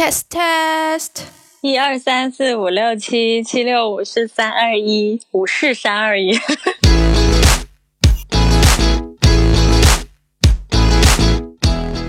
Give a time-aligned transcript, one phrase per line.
[0.00, 1.10] Test test，
[1.60, 6.40] 一二三四五六七七六五四三二一五四三二一。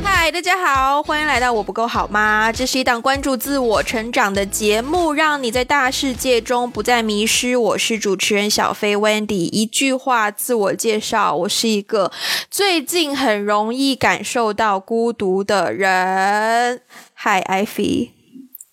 [0.01, 2.49] 嗨，大家好，欢迎来到我不够好吗？
[2.49, 7.57] 这是一档关注自我成长的节目，让你在大世界中不再迷失。
[7.57, 12.09] 我是主持人小飞 Wendy，一句话自我介绍，我是一个
[12.49, 16.79] 最近很容易感受到孤独的人。
[17.23, 18.09] 嗨，Ivy，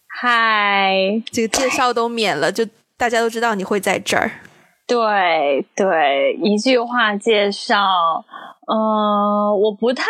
[0.09, 2.65] 嗨，这个介绍都免了，就
[2.97, 4.31] 大家都知道你会在这儿。
[4.87, 7.77] 对对，一句话介绍，
[8.67, 10.07] 嗯，我不太。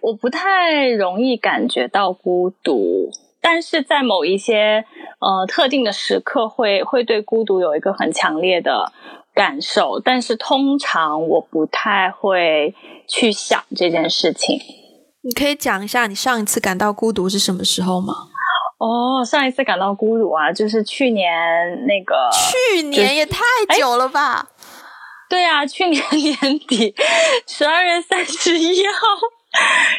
[0.00, 3.10] 我不太容易感觉到孤独，
[3.40, 4.84] 但是在某一些
[5.18, 8.92] 呃特定的时刻，会会对孤独有一个很强烈的
[9.34, 9.98] 感受。
[9.98, 12.74] 但是通常我不太会
[13.08, 14.60] 去想这件事情。
[15.22, 18.14] 你可以讲一下你上一次感到孤独是什么时候吗？
[18.78, 21.28] 哦，上一次感到孤独啊，就是去年
[21.86, 22.14] 那个。
[22.32, 23.40] 去年也太
[23.76, 24.48] 久了吧？
[25.28, 26.94] 对啊，去年年底
[27.46, 28.92] 十二月三十一号。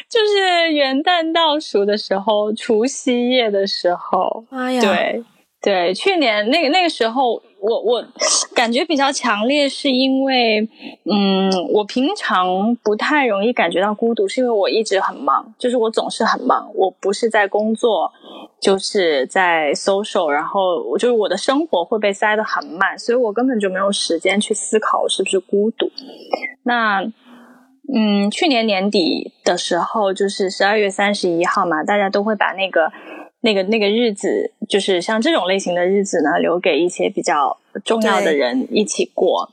[0.08, 5.24] 就是元旦倒数的时候，除夕夜的时候，哎呀，对
[5.60, 8.04] 对，去年那个那个时候，我我
[8.54, 10.68] 感觉比较强烈，是因为，
[11.04, 18.10] 嗯，我平常不太容易感觉到孤独，是因为我一直很忙，就是我总是很忙，我不是在工作，
[18.60, 25.90] 就是在 social，然后我就是我的生活会被塞得很满，所以我根本就没有时间去思考是不是孤独。
[26.62, 27.12] 那。
[27.92, 32.92] 嗯，去年年底的时候，就是十二月三十一号嘛，大家都会把那个、
[33.42, 39.50] 那个、那个日子，就是像这种类型的日子呢，留给一些比较重要的人一起过。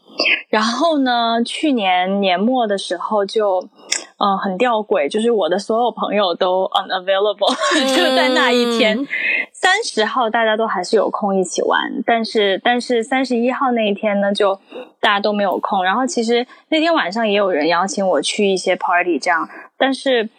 [0.50, 3.60] 然后呢，去年年末的时候就，
[4.18, 7.56] 嗯，很吊诡，就是我的所有朋友都 unavailable，
[7.96, 8.98] 就在那一天。
[9.54, 14.56] 三十号大家都还是有空一起玩，但是但是三十一号那一天呢，就
[15.00, 15.84] 大家都没有空。
[15.84, 19.48] 然后其实那天晚上也有人邀请我去一些 party 这样，
[19.78, 20.30] 但是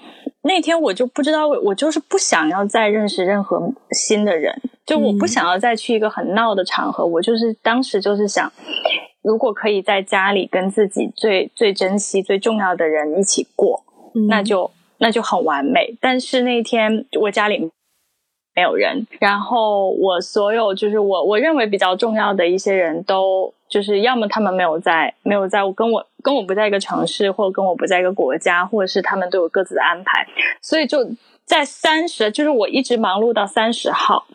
[0.42, 4.54] 那天我就不知道，我就是不想要再认识任何新的人，
[4.86, 7.04] 就我不想要再去一个很闹的场合。
[7.04, 8.50] 我就是当时就是想，
[9.22, 13.82] 如果可以在家里跟自己最最珍惜、最重要的人一起过，
[14.28, 15.96] 那就那就很完美。
[16.00, 17.70] 但是那天我家里。
[18.54, 30.26] 没有人，然后我所有就是我我认为比较重要的一些人都就是要么他们没有在没有在我跟我跟我不在一个城市，或者跟我不在一个国家，或者是他们都有各自的安排，
[30.60, 30.98] 所以就
[31.44, 34.26] 在三十，就是我一直忙碌到三十号，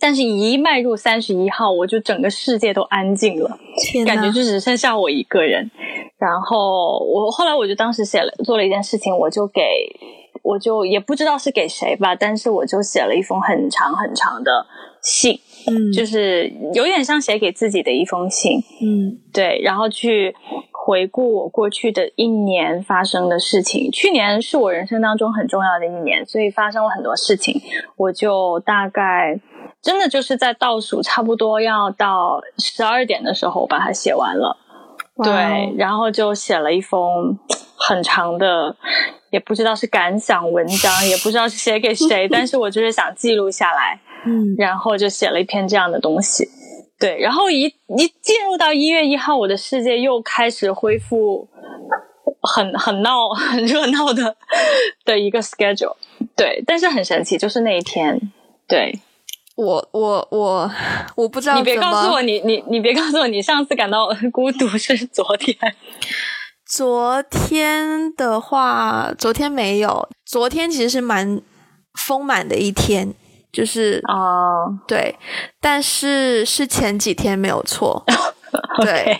[0.00, 3.58] 但是一迈入三十一号，我就整个世界都安静了，
[4.06, 5.70] 感觉就只剩下我一个人。
[6.18, 9.60] 然后我后来我就当时写了做了一件事情，我就给。
[10.42, 14.66] 我就也不知道是给谁吧，但是我就写了一封很长很长的
[15.00, 20.34] 信，嗯，就是有点像写给自己的一封信，嗯，对，然后去
[20.70, 23.90] 回顾我过去的一年发生的事情。
[23.90, 27.60] 去年是我人生当中很重要的一年，所以发生了很多事情。
[27.96, 29.40] 我就大概
[29.80, 34.56] 真的就是在倒数差不多要到十二点的时候把它写完了，
[35.22, 37.38] 对，然后就写了一封
[37.76, 38.76] 很长的。
[39.30, 46.48] 也不知道是感想文章，也不知道是写给谁， 但是我就是想记录下来，嗯，然后就写了一篇这样的东西，
[46.98, 51.48] 对，然后一一进入到一月一号，我的世界又开始恢复
[52.40, 54.36] 很很闹、很 热闹的
[55.04, 55.96] 的一个 schedule，
[56.36, 58.20] 对，但是很神奇，就是那一天，
[58.66, 58.98] 对
[59.56, 60.70] 我我我
[61.16, 65.56] 我不知道，你别告诉我，你你你别告诉我，你上次感到孤独是昨天。
[66.66, 70.08] 昨天的话，昨天没有。
[70.24, 71.40] 昨天其实是蛮
[71.92, 73.14] 丰满的一天，
[73.54, 75.14] 就是哦，对，
[75.60, 78.04] 但是是前几天没有错。
[78.80, 79.18] 对，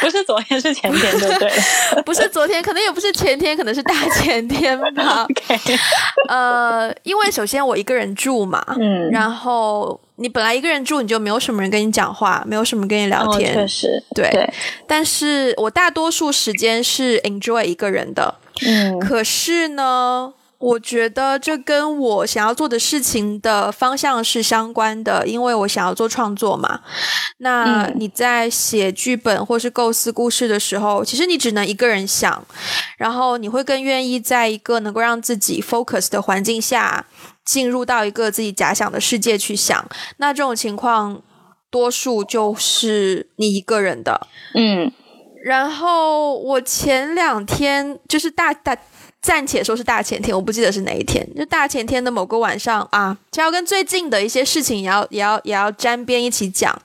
[0.00, 2.02] 不是昨天，是前天就对了。
[2.06, 5.26] 不是昨天，可能也不是前天，可能是大前天吧。
[6.28, 14.48] 呃，因为首先我一个人住嘛，嗯，然后你本来一个人住，你就没有什么人跟你讲话，没有什么跟你聊天，确实，对。
[14.86, 20.32] 但是我大多数时间是 enjoy 一个人的，嗯，可是呢。
[20.58, 26.80] 我觉得这跟我想要做的事情的方向是相关的，因为我想要做创作嘛。
[27.38, 32.44] 那你在写剧本或是构思故事的时候，其实你只能一个人想，
[32.96, 37.06] 然后你会更愿意在一个能够让自己 focus 的环境下，
[37.44, 39.88] 进入到一个自己假想的世界去想。
[40.16, 41.22] 那这种情况，
[41.70, 44.26] 多数就是你一个人的。
[44.54, 44.90] 嗯，
[45.44, 48.76] 然后我前两天就是大大。
[49.20, 56.80] 暂且说是大前天，我不记得是哪一天，就大前天的某个晚上啊，就要跟最近的一些事情也要也要也要沾边一起讲。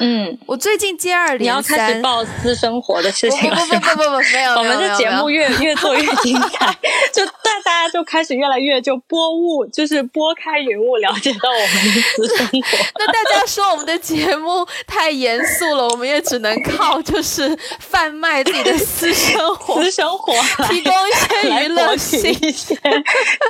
[0.00, 3.56] 嗯，我最近接二连三，你要开始报私生活的事情了。
[3.56, 6.76] 不不不不不，没有，我们的节目越越做越精彩，
[7.12, 12.78] 就大大家就开始越来越就拨雾，就是拨开云雾，了解到我们的私生活。
[12.98, 20.32] 那大家说我们的节目太严肃了，我们也只能靠就是贩卖自己的私生活， 私生活
[20.68, 22.74] 提供一些娱乐性一些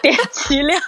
[0.02, 0.80] 点击量。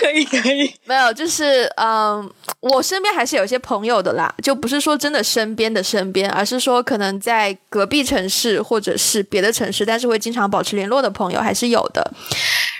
[0.00, 2.30] 可以可以， 没有，就是嗯，
[2.60, 12.08] 我身边还是有些朋友的啦，就不是说真的身边的身边，而是说可能在隔壁城市或者是别的城市，但是会经常保持联络的朋友还是有的。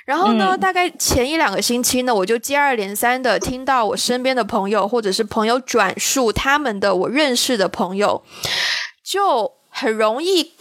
[0.04, 8.22] 然后呢，大概前一两个星期呢，我就接二连三的听到我身边的朋友或者是朋友转述他们的我认识的朋友，
[9.02, 10.52] 就很容易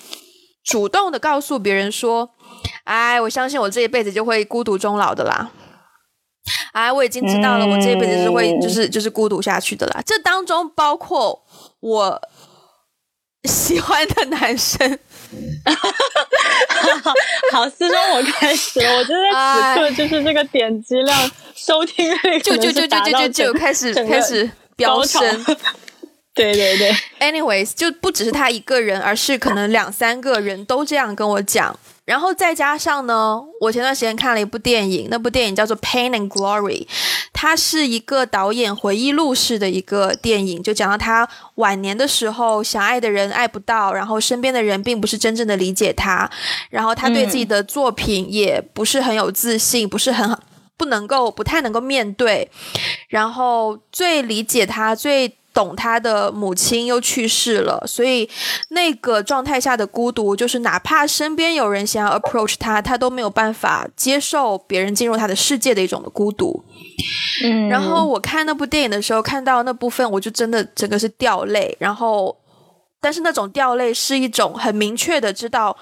[0.64, 2.32] 主动的告诉别人说。
[2.86, 5.50] 哎，我相信我这一辈子就会孤独终老的啦！
[6.74, 10.02] 哎，我已经知道了，我这一辈子是会就是就是孤独下去的啦。
[10.06, 11.46] 这当中包括
[11.80, 12.22] 我
[13.46, 15.00] 喜欢的男生。
[17.54, 25.24] 好，四中我开始，我觉得此 刻就是这个点击量、收听率就就就就就就就开始开始飙升。
[26.36, 31.80] 对对对，anyways，就不只是他一个人，而是可能两三个人都这样跟我讲。
[32.06, 36.86] 然后再加上呢，我前段时间看了一部电影，那部电影叫做《Pain and Glory》，
[37.32, 46.30] 它是一个导演回忆录式的一个电影，就讲到他晚年的时候，想爱的人爱不到，然后身边的人并不是真正的理解他，
[46.72, 50.36] 然后他对自己的作品也不是很有自信，不是很
[50.76, 52.50] 不能够不太能够面对，
[53.08, 55.38] 然后最理解他最。
[55.54, 58.28] 懂他的母亲又去世了，所以
[58.70, 66.64] 那个状态下的孤独，就是哪怕身边有人想要 approach 他，他都没有办法接受别人进入他的世界的一种的孤独。
[67.44, 71.78] 嗯，然后我看那部电影的时候，看到那部分，我就真的整个是掉泪。
[71.80, 72.36] 然后，
[73.00, 75.78] 但是那种掉泪是一种很明确的知道，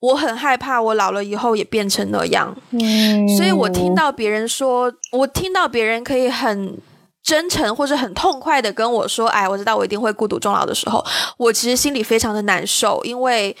[0.00, 2.56] 我很害怕我老了以后也变成那样。
[2.70, 6.76] 嗯，所以我听到别人说，我听到别人可以很。
[7.22, 11.04] 真诚或者很痛快的跟我说：“哎，我知道我一定会孤独终老的时候，
[11.36, 13.54] 我其实心里非常的难受，因为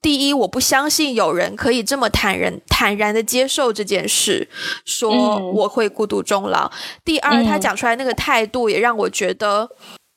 [0.00, 4.48] 第一，我不相信有人可以这么坦然坦然的接受这件事，
[4.84, 5.10] 说
[5.52, 6.70] 我会孤独终老；
[7.04, 9.68] 第二，他讲出来那个态度也让我觉得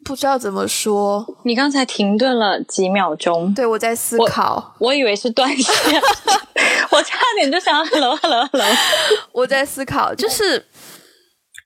[0.05, 1.25] 不知道怎么说。
[1.43, 6.01] 你刚才停顿了几秒钟，对我在思考，我以为是断线，
[6.91, 8.67] 我差点就想 hello hello hello，
[9.33, 10.65] 我在思考，就是。”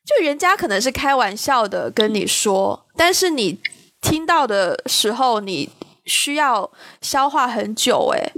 [0.06, 3.60] 就人家可能是开玩笑的跟你说，但是你
[4.02, 5.70] 听到的时候，你
[6.06, 6.70] 需要
[7.02, 8.12] 消化很久。
[8.14, 8.32] 诶，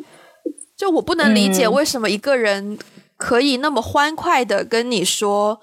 [0.78, 2.80] 就我不能理解为什么一个人
[3.18, 5.60] 可以那么欢快的跟你说：“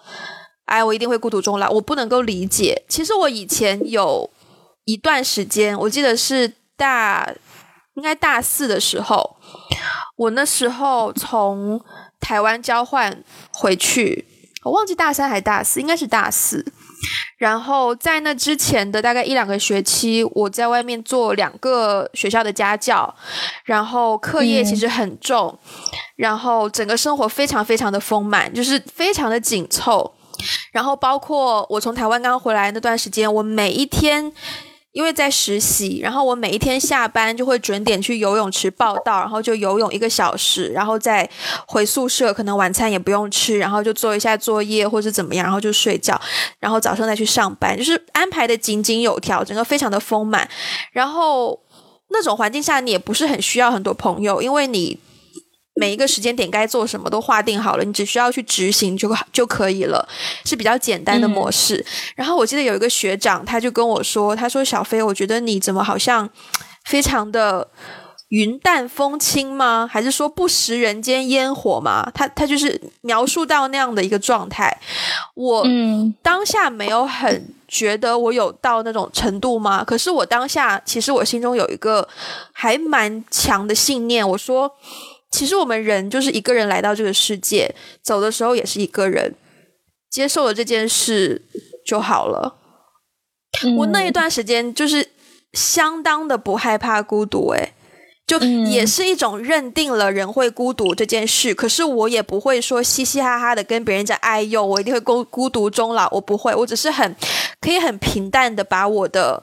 [0.67, 2.85] 哎，我一定会孤独终老。”我不能够理解。
[2.87, 4.29] 其实我以前有
[4.85, 7.33] 一段时间，我记得是大
[7.95, 9.37] 应该大四的时候，
[10.17, 11.83] 我那时候从
[12.21, 14.27] 台湾交换回去。
[14.65, 16.65] 我忘记大三还是大四，应该是大四。
[17.37, 23.15] 然后在那之前的大概一两个学期，我在外面做两个学校的家教，
[23.65, 25.59] 然后课业其实很重，
[26.17, 30.15] 然后整个生活非常非常的丰满，就是非常的紧凑。
[30.73, 34.33] 然后包括我从台湾刚回来那段时间，我每一天。
[34.95, 41.29] 因为在实习，然后我每一天下班就会准点去游泳池报道，然后就游泳一个小时，然后再
[41.67, 46.19] 回宿舍，可能晚餐也不用吃，然后就做一下作业或者怎么样，然后就睡觉，
[46.61, 50.49] 然后早上再去上班，就是安排的井井有条，整个非常的丰满。
[50.93, 51.61] 然后
[52.11, 54.99] 那种环境下，你也不是很需要很多朋友，因为你。
[55.77, 60.09] 每一个时间点该做什么都划定好了，你只需要去执行就就可以了，
[60.45, 61.85] 是比较简单的模式。
[62.15, 66.31] 然后我记得有一个学长，他就跟我说：“他说小飞，我觉得你怎么好像
[66.85, 67.67] 非常的
[68.29, 69.89] 云淡风轻吗？
[69.91, 74.81] 还是说不食人间烟火吗？”他他就是描述到那样的一个状态。
[75.35, 75.67] 我
[76.23, 79.83] 当下没有很觉得我有到那种程度吗？
[79.83, 82.09] 可是我当下其实我心中有一个
[82.53, 84.71] 还蛮强的信念，我说。
[85.35, 89.35] 其实我们人就是一个人来到这个世界，走的时候也是一个人，
[90.09, 91.43] 接受了这件事
[91.85, 92.55] 就好了。
[93.79, 95.09] 我那一段时间就是
[95.53, 97.73] 相当的不害怕孤独，诶，
[98.29, 101.53] 就也是一种认定了人会孤独这件事。
[101.53, 106.09] 可是我也不会说嘻嘻哈哈的跟别人讲，哎呦，我一定会孤孤独终老。
[106.13, 107.17] 我不会，我只是很
[107.61, 109.43] 可以很平淡的把我的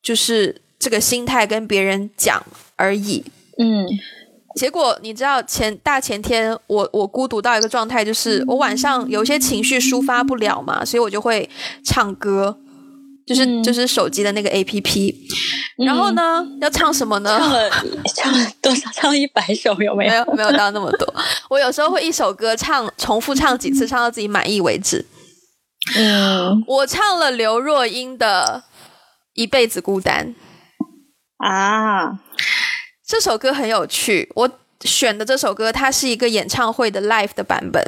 [0.00, 2.40] 就是这个心态跟别人讲
[2.76, 3.24] 而已。
[3.58, 3.84] 嗯。
[4.56, 11.48] 结果你知道前大前天我我孤独到一个状态，就是我晚上有一些情绪抒发不了嘛，所以我就会
[11.84, 12.56] 唱歌，
[13.26, 15.14] 就是就是手机的那个 A P P。
[15.84, 17.36] 然后呢，要唱什么呢？
[17.36, 17.70] 唱了
[18.14, 18.88] 唱了多少？
[18.92, 20.24] 唱一百首有没有？
[20.26, 21.14] 没有没有到那么多。
[21.50, 25.04] 我有时候会一首歌唱重复唱几次，唱到自己满意为止。
[25.96, 28.62] 嗯，我唱了刘若英的
[29.34, 30.32] 《一辈子孤单》
[31.46, 32.20] 啊。
[33.06, 37.82] 这首歌很有趣，我选的这首歌，它是一个演唱会的 live 的版本。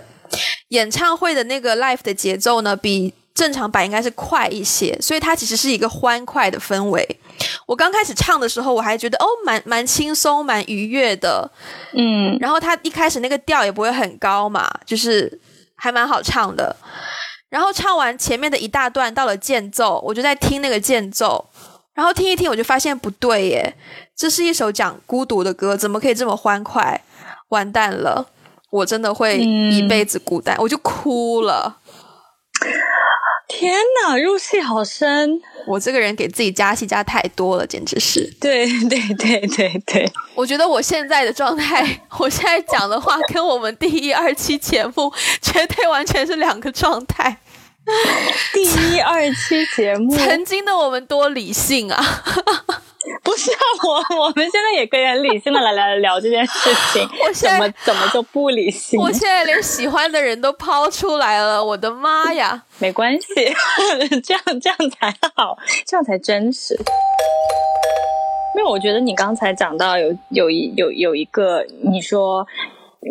[0.68, 7.18] 演唱会的那个 live 的节奏呢，比正常版应该是快一些，所以它其实是一个欢快的氛围。
[7.66, 11.50] 我刚开始唱的时候，我还觉得哦，蛮蛮轻松，蛮愉悦的，
[11.94, 12.36] 嗯。
[12.38, 15.40] 然后它一开始那个调也不会很高嘛，就是
[15.76, 16.76] 还蛮好唱的。
[17.48, 21.48] 然后唱完前面的一大段，到了间奏，我就在听那个间奏。
[21.96, 23.74] 然后听一听，我就发现不对耶，
[24.14, 27.02] 这是一首讲孤独的歌，怎么可以这么欢快？
[27.48, 28.28] 完蛋了，
[28.70, 31.78] 我真的会一辈子孤单，我就哭了。
[33.48, 35.40] 天哪，入戏好深！
[35.68, 38.28] 我这个人给自己加戏加太多了，简直是。
[38.40, 45.10] 对 对对对对，我觉得我现在的状态， 我现在讲的话，跟我们第一二期节目
[45.40, 47.38] 绝对完全是两个状态。
[48.52, 52.02] 第一二期节目，曾经的我们多理性啊！
[53.22, 53.50] 不是
[53.86, 57.08] 我，我们现在也可以很理性的来来聊这件事情。
[57.22, 59.00] 我怎么怎么就不理性？
[59.00, 62.64] 我现在连喜欢的人都抛出来了，我的妈呀！
[62.78, 63.26] 没关系，
[64.24, 66.74] 这样这样才好，这样才真实。
[68.56, 72.44] 因为我觉得你刚才讲到有有一有有一个，你说。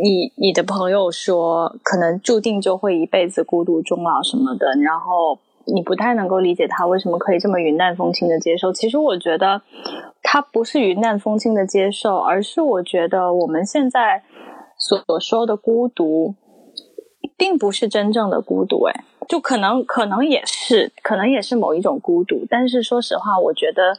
[0.04, 8.74] 你你的朋友说，可能注定就会一辈子孤独终老什么的，然后你不太能够理解他为什么可以这么云淡风轻的接受。
[8.74, 9.62] 其实我觉得
[10.22, 14.24] 他不是云淡风轻的接受，而是我觉得我们现在
[14.78, 16.36] 所说的孤独，
[17.38, 18.84] 并不是真正的孤独。
[18.88, 22.46] 哎，就可能可能也是，可能也是某一种孤独。
[22.50, 23.96] 但是说实话，我觉得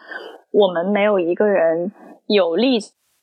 [0.51, 1.91] 我们没有一个人
[2.27, 2.79] 有立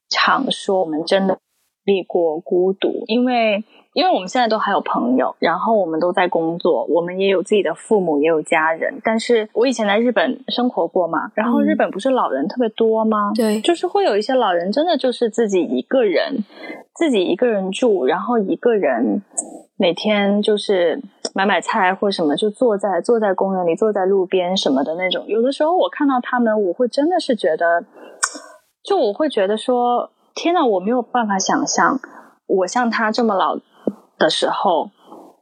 [0.10, 1.38] 场说我们真的。
[1.86, 3.64] 历过孤独，因为
[3.94, 9.00] 因为我们现在都还有朋友，然后我们都在工作，我们也有自己的父母，也有家人。
[9.04, 13.32] 但是我以前在日本生活过嘛，然后日本不是老人特别多吗？
[13.36, 16.44] 对，就是会有一些老人真的就是自己一个人，
[16.96, 19.22] 自己一个人住，然后一个人
[19.78, 21.00] 每天就是
[21.36, 25.24] 买买菜或什么，就坐在坐在公园里，坐在路边什么的那种。
[25.28, 27.84] 有的时候我看到他们，我会真的是觉得，
[28.84, 30.10] 就我会觉得说。
[30.36, 32.00] 天呐，我没有办法想象，
[32.48, 33.58] 我像他这么老
[34.18, 34.90] 的时候，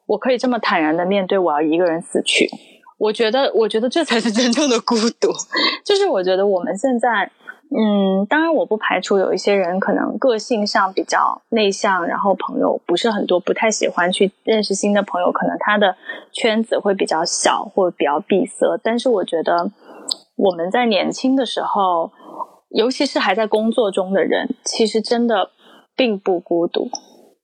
[0.05, 2.49] 我可以这么坦然的面对我要一个人死去。
[2.97, 5.29] 我觉得，我觉得这才是真正的孤独。
[5.85, 7.31] 就是我觉得我们现在，
[7.71, 15.95] 嗯，当然我不排除有一些人可能个性上比较内向，然后朋友不是很多，不太喜欢去认识新的朋友，可能他的
[16.31, 18.77] 圈子会比较小或比较闭塞。
[18.83, 19.71] 但是我觉得
[20.35, 22.11] 我们在年轻的时候。
[22.73, 25.51] 尤其是还在工作中的人，其实真的
[25.95, 26.89] 并不孤独。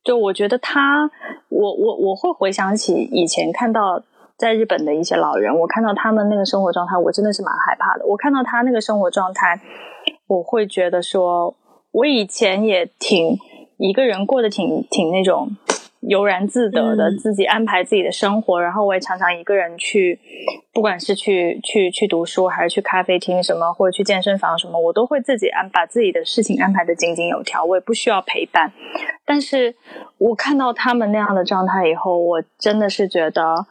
[0.04, 1.10] 就我觉得他，
[1.50, 4.02] 我我我会回想起以前看到
[4.38, 8.06] 在日本的一些老人，我看到他们那个生活状态，我真的是蛮害怕的。
[8.06, 9.60] 我看到他那个生活状态，
[10.28, 11.56] 我会觉得说，
[11.92, 13.38] 我以前也挺
[13.78, 15.50] 一个人过得挺挺那种。
[16.02, 20.20] 悠然自得的自己安排自己的生活，然后我也常常一个人去，
[20.74, 28.72] 不管是去去去读书，还是去咖啡厅什么，或者去健身房什么，我都会自己安把自己的事情安排的井井有条，我也不需要陪伴。
[29.26, 29.76] 但是
[30.18, 33.66] 我看到他们那样的状态以后，我真的是觉得，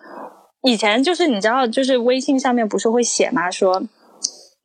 [0.62, 3.50] 以前就是你知道，就是微信上面不是会写吗？
[3.50, 3.82] 说。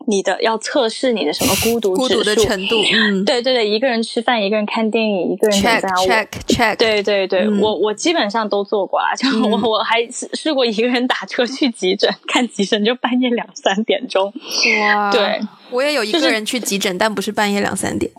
[0.07, 2.75] 你的要测试你的什么孤独 孤独的程度？
[2.93, 14.33] 嗯， 对对对，一个人吃饭，一个人看电影，一个人怎样？check check，对对对，我我基本上都做过啊， 就我我还试过一个人打车去急诊看急诊，就半夜两三点钟。
[14.81, 15.39] 哇，对，
[15.69, 18.11] 我也有一个人去急诊，但不是半夜两三点。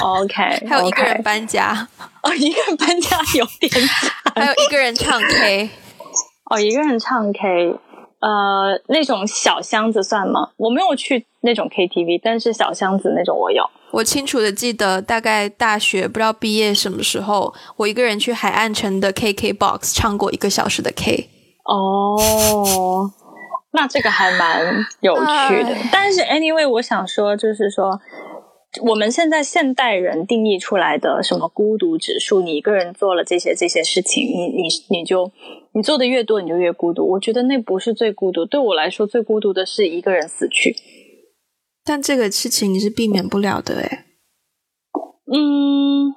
[0.00, 1.88] OK，还有一个人搬家。
[2.22, 4.12] 哦，一个人搬家有点惨。
[4.34, 5.70] 还有一个人唱 K。
[6.50, 7.74] 哦，一个人唱 K。
[8.20, 10.50] 呃，那种小箱子算吗？
[10.56, 13.64] 我没有去那种 KTV，但是小箱子那种我有。
[13.92, 21.28] 我清楚的记得，大概大学不知道毕业什么时候，我一个人去海岸城的 KKBOX 唱过一个小时的 K。
[21.64, 23.10] 哦，
[23.72, 24.64] 那这个还蛮
[25.00, 25.76] 有趣的。
[25.92, 28.00] 但是 anyway，我想说，就是说。
[28.82, 32.40] 我们现在现代人定义出来的什么孤独指数？
[32.40, 35.30] 你一个人做了这些这些事情，你你你就
[35.72, 37.06] 你做的越多，你就越孤独。
[37.12, 40.76] 我觉得那不是最孤独，对我来说最孤独的是一个人死去。
[41.84, 44.04] 但这个事情你是避免不了的，诶
[45.30, 46.14] 嗯，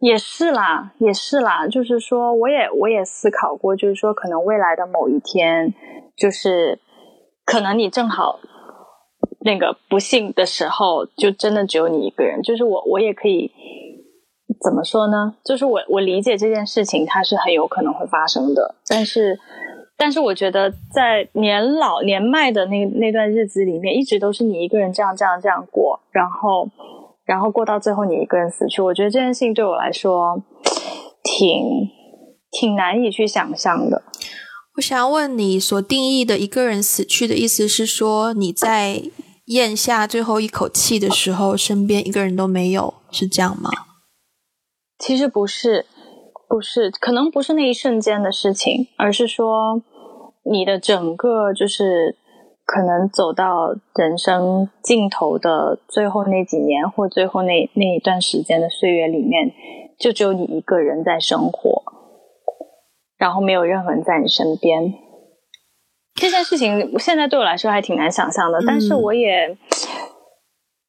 [0.00, 1.66] 也是啦，也是啦。
[1.66, 5.74] 就是说，我也我也思考过，就是说，可能未来的某一天，
[6.16, 6.78] 就是
[7.44, 8.40] 可能你正好
[9.44, 12.42] 那个不幸的时候，就真的只有你一个人。
[12.42, 13.52] 就是我，我也可以
[14.62, 15.36] 怎么说呢？
[15.44, 18.74] 就是我我理解这件事情，它是很有可能会发生的。
[18.88, 19.38] 但是，
[19.96, 26.68] 但是我觉得在年老年迈的那那段日子里面，一直都是你一个人这样这样这样过，然后。
[27.26, 30.42] 然后过到最后，你一个人死去，我觉得这件事情对我来说，
[31.22, 31.88] 挺
[32.50, 34.02] 挺难以去想象的。
[34.76, 39.04] 我想要问你，所定义的一个人死去的意思是说，你在
[39.46, 43.70] 咽下最后一口气的时候，身边一个人都没有，是这样吗？
[44.98, 45.86] 其实不是，
[46.48, 49.82] 不是，可能不是那一瞬间的事情，而是说
[50.50, 52.16] 你的整个就是。
[52.66, 59.52] 可能走到人生尽头的最后那几年，或最后那那一段时间的岁月里面，
[59.98, 61.82] 就只有你一个人在生活，
[63.18, 64.94] 然后没有任何人在你身边。
[66.14, 69.56] 这件事情现在对我来说还挺难想象的，但是我也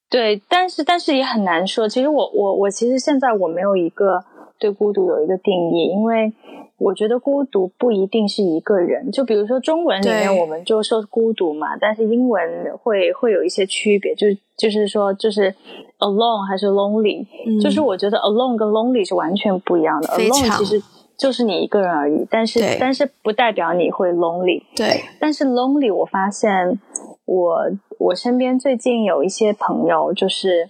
[0.09, 1.89] 对，但是但是也很难说。
[1.89, 4.23] 其实我我我其实现在我没有一个
[4.59, 6.33] 对孤独有一个定义，因为。
[6.77, 14.27] 我觉得孤独不一定是一个人，就比如说中文里面我们就说孤独嘛，但是英文会会有一些区别，就
[14.57, 15.55] 就是说就是
[15.99, 17.25] alone 还是 lonely，
[17.61, 20.83] 就是我觉得 alone 跟 lonely 是完全不一样的，alone 其实
[21.17, 26.79] 就是你一个人而已，但是但是不代表你会 lonely，对，但是 lonely 我发现
[27.25, 27.57] 我
[27.99, 30.69] 我身边最近有一些朋友就是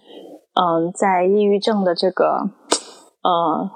[0.53, 2.49] 嗯在抑郁症的这个
[3.23, 3.69] 呃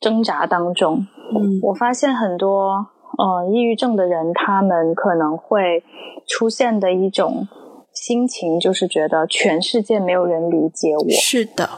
[0.00, 1.06] 挣扎当中。
[1.34, 2.86] 嗯，我发现很多
[3.18, 5.84] 呃抑郁症的人，他们可能会
[6.26, 7.46] 出现的一种
[7.92, 11.10] 心情，就是觉得全世界没有人理解我。
[11.10, 11.68] 是的，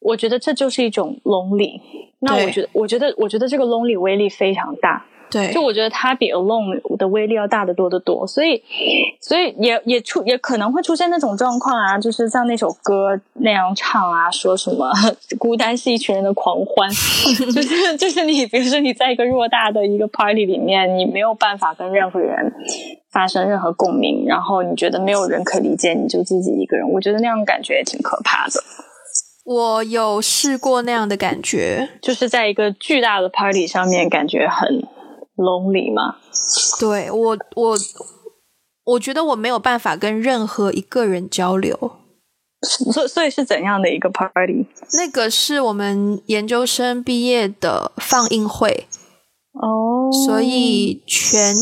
[0.00, 1.80] 我觉得这就是一种 lonely。
[2.20, 5.04] 那我觉得，我觉得，我觉得这个 lonely 威力非常大。
[5.28, 8.62] 对，就我觉得它比 alone 的威力要大得多得多，所以，
[9.20, 14.88] 所以也也出也可能会出现那种状况啊，就是像那首歌那样唱啊，说什么
[15.36, 16.88] 孤单是一群人的狂欢，
[17.52, 22.52] 就是就是你比如说你在一个偌大的一个 party 里面，你没有办法跟任何人
[23.10, 28.62] 发生任何共鸣，然后你觉得没有人可理解，你就自己一个人，我觉得那样感觉也挺可怕的。
[29.46, 34.84] 我有试过那样的感觉，就是在一个巨大的 party 上面，感觉很。
[35.36, 36.16] lonely 吗？
[36.80, 37.78] 对我，我
[38.84, 41.92] 我觉得我没有办法跟任何一个人交流。
[42.62, 44.66] 所所以是怎样的一个 party？
[44.94, 48.88] 那个是我们研究生毕业的放映会
[49.52, 51.54] 哦，所以全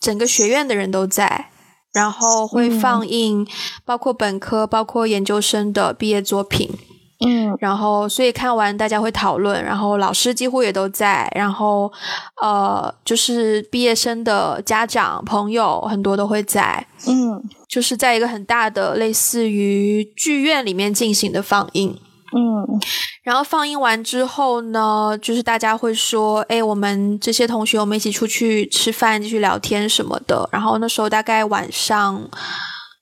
[0.00, 1.50] 整个学院的人都在，
[1.92, 3.44] 然后会放映
[3.84, 6.70] 包括本科、包括研究生的毕业作品。
[7.20, 11.92] 嗯，然后所以看完大家会讨论，然后老师几乎也都在，然后
[12.40, 21.90] 呃，就是毕业生的家长朋友很多都会在，嗯，就是在一个很大的类似于剧院里面进行的放映，
[22.36, 22.78] 嗯，
[23.24, 32.30] 然后放映完之后呢，就是大家会说，哎，我们这些同学我们一起出去吃饭，继续聊天什么的，然后那时候大概晚上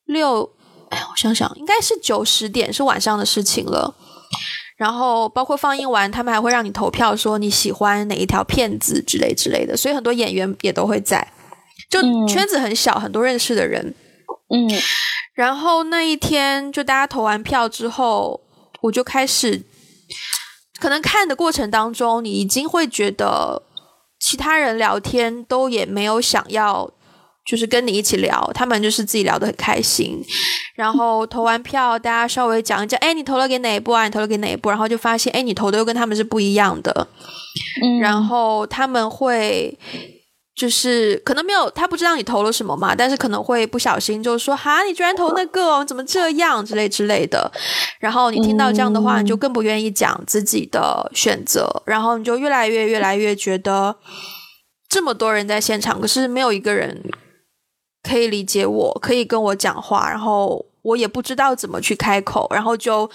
[0.07, 0.49] 六，
[0.89, 3.95] 哎，我想想，应该是九十点是晚上的事情了。
[4.77, 9.77] 然后包括放映完，他们还会让你投票，说你喜欢哪一条片子之类之类的。
[9.77, 11.27] 所以很多演员也都会在，
[11.91, 13.95] 就圈子很小，很多认识的人。
[14.51, 14.69] 嗯。
[15.35, 18.41] 然后那一天，就大家投完票之后，
[18.83, 19.63] 我就开始，
[20.81, 23.63] 可能看的过程当中，你已经会觉得
[24.19, 26.91] 其他人聊天都也没有想要。
[27.47, 30.21] 就是跟你一起聊，他们就是自己聊得很开心。
[30.75, 34.05] 然后投完票，大家稍微讲一讲，哎，你投了给哪一部啊？
[34.05, 34.69] 你投了给哪一部？
[34.69, 37.09] 然后就发现，哎，你投的又跟他们是不一样的。
[37.83, 39.79] 嗯，然后他们会
[40.57, 47.51] 就是可能没有他不知道你投了什么嘛，但是可能会不小心就说，哈，你居然投那个，怎么这样之类之类的。
[48.01, 53.97] 然后你听到这样的话，你就更不愿意讲自己的选择，然后你就越来越越来越觉得
[54.89, 57.03] 这么多人在现场，可是没有一个人。
[58.07, 63.11] 可以理解我，可以跟我讲话，然后我也不知道怎么去开口，然后就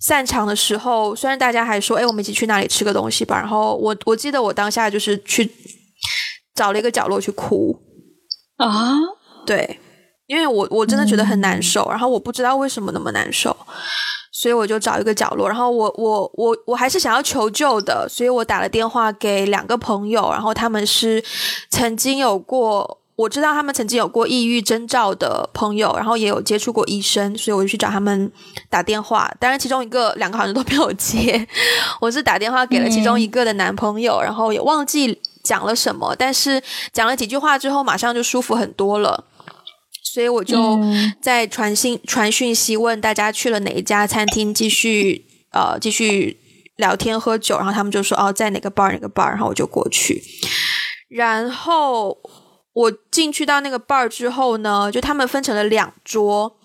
[0.00, 5.50] 散场的时候，虽然大家还说，哎，我们一起去那里吃个东西吧，然后我我记得我当下就是去
[6.54, 7.74] 找了一个角落去哭
[8.58, 8.94] 啊，
[9.46, 9.80] 对，
[10.26, 13.56] 因为我我真的觉得很难受，然后我不知道为什么那么难受，
[14.30, 21.24] 所以我就找一个角落，然后我我我我还是想要求救的，所以我打了电话给两个朋友，然后他们是
[21.70, 22.98] 曾经有过。
[23.18, 28.30] 我知道他们曾经有过抑郁征兆的朋友，然后也有接触过医生，所以我就去找他们
[28.70, 29.28] 打电话。
[29.40, 31.44] 当然，其中一个两个好像都没有接。
[32.00, 39.24] 我是打电话给了其中一个的男朋友，然后也忘记讲了什么，但是讲了几句话之后，马上就舒服很多了。
[40.04, 40.78] 所以我就
[41.20, 46.38] 在传信传讯息问大家去了哪一家餐厅，继续呃继续
[46.76, 50.22] 聊天喝酒，然后他们就说哦在哪个 bar 哪个 bar，然后我就过去，
[51.08, 52.16] 然后。
[52.78, 56.56] 我进去到那个 bar 之后呢，就他们分成了两桌，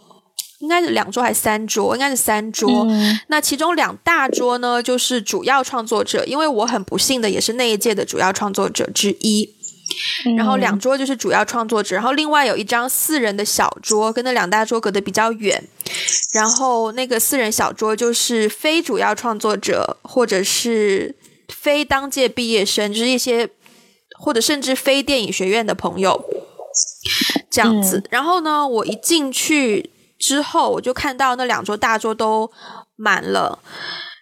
[0.60, 1.96] 应该是两桌还是三桌？
[1.96, 2.86] 应该是三桌。
[3.30, 9.50] 那其中两大桌呢，就是主要创作者，因为我很不幸的也是那一届的主要创作者之一。
[10.38, 15.64] 然后两桌就是主要创作者，然后另外有一张四人的小桌，跟那两大桌隔得比较远。
[16.32, 21.16] 然后那个四人小桌就是非主要创作者，或者是
[21.48, 23.50] 非当届毕业生，就是一些。
[24.24, 26.24] 或者甚至非电影学院的朋友，
[27.52, 28.02] 这样子。
[28.10, 32.50] 然后呢，我一进去之后，我就看到那两桌大桌都
[32.96, 33.60] 满了，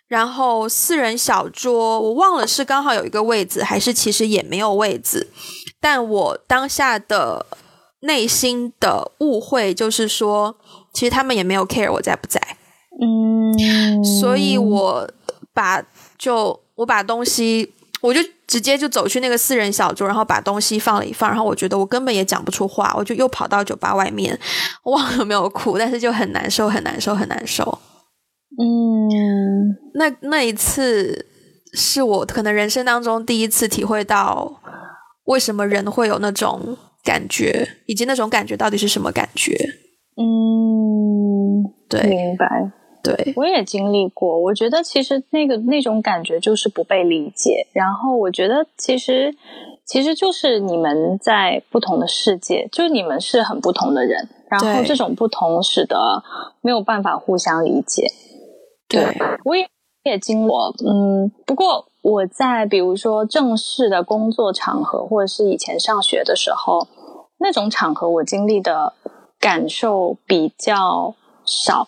[0.08, 5.30] 然后四人小桌，我忘了是刚好有一个位子，还是其实也没有位子。
[5.80, 7.46] 但我当下的
[8.00, 10.58] 内心的误会就是说，
[10.92, 12.42] 其实他们也没有 care 我在不在。
[13.00, 15.08] 嗯，所以我
[15.54, 15.84] 把
[16.18, 17.74] 就我把东西。
[18.02, 24.38] 我就直接就走去那个私人小桌，然后把东西放了一放，然后我觉得我根本也讲不出话，我就又跑到酒吧外面，
[24.84, 27.80] 忘了没有哭，但是就很难受，很难受，很难受。
[28.60, 31.26] 嗯，那那一次
[31.74, 34.60] 是我可能人生当中第一次体会到
[35.26, 39.56] 为什么人会有那种感觉，以及那种感觉到底是什么感觉。
[40.18, 42.46] 嗯，对，明白。
[43.04, 44.40] 对，我也经历过。
[44.40, 47.68] 我觉得其实那个那种感觉就是不被理解。
[47.74, 49.36] 然后我觉得其实
[49.86, 54.30] 其实就是你们在不同的世界，就你们是很不同的人。
[54.50, 56.22] 然后这种不同使得
[56.62, 58.12] 没有办法互相理解。
[58.88, 59.66] 对，我也
[60.04, 60.76] 也经过。
[60.86, 66.88] 嗯，不过我在比如说正式的工作场合，或者是以前上学的时候，
[67.40, 68.94] 那种场合我经历的
[69.40, 71.88] 感受比较少。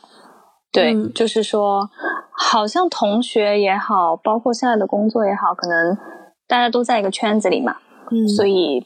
[0.73, 1.89] 对，就是说，
[2.31, 5.95] 好像同学也好，包括现在的工作也好，可能
[6.47, 7.77] 大家都在一个圈子里嘛，
[8.09, 8.83] 嗯，所以，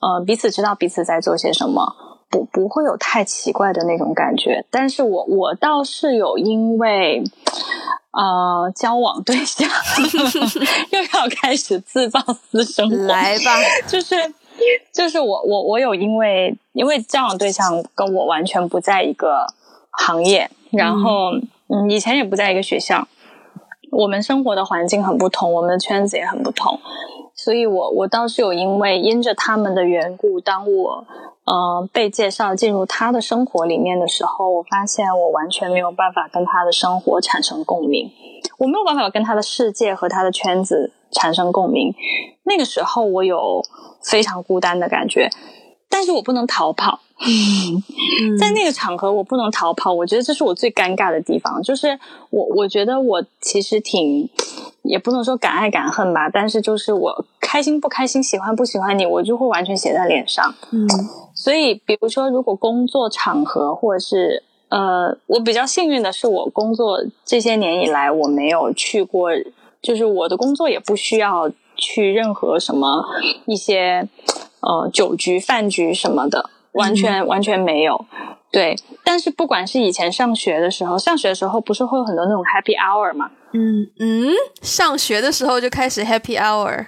[0.00, 1.96] 呃，彼此知道彼此在做些什么，
[2.28, 4.64] 不不会有太奇怪的那种感觉。
[4.70, 7.24] 但是我我倒是有因为，
[8.12, 9.66] 呃，交往对象
[10.92, 13.56] 又要开始自曝私生活，来吧，
[13.88, 14.14] 就是
[14.92, 19.46] 就是我我我有因为因为交往对象跟我完全不在一个
[19.92, 20.50] 行业。
[20.70, 21.32] 然后，
[21.68, 23.06] 嗯，以前也不在一个学校，
[23.90, 26.80] 我们生活的环境很不同，我们的圈子也很不同，
[27.34, 31.06] 所以我我倒是有因为因着他们的缘故，当我
[31.44, 38.10] 呃被介绍进入他的生活里面的时候，我发现我完全没有办法跟他的生活产生共鸣，
[38.56, 41.94] 我没有办法跟他的世界和他的圈子产生共鸣，
[42.44, 43.62] 那个时候我有
[44.02, 45.28] 非常孤单的感觉。
[45.90, 47.00] 但是我不能逃跑，
[48.38, 51.62] 在那个场合我不能逃跑，我觉得这是我最尴尬的地方。
[51.62, 51.98] 就是
[52.30, 54.28] 我，我觉得我其实挺，
[54.82, 60.54] 也不能说敢爱敢恨吧，但是就是我开心不开心，喜欢不喜欢你，我就会完全写在脸上。
[60.72, 60.88] 嗯，
[61.34, 69.30] 所以比如说，如果工作场合或者是呃，我比较幸运的是，我工作这些年以来我没有去过，
[69.80, 73.04] 就是我的工作也不需要去任何什么
[73.46, 74.08] 一些。
[74.64, 78.04] 呃，酒局、饭局什么的，完全完全没有。
[78.50, 83.30] 对，但是不管是以前上学的时候，上学的时候不是会有很多那种 happy hour 吗？
[83.52, 86.86] 嗯嗯，上学的时候就开始 happy hour。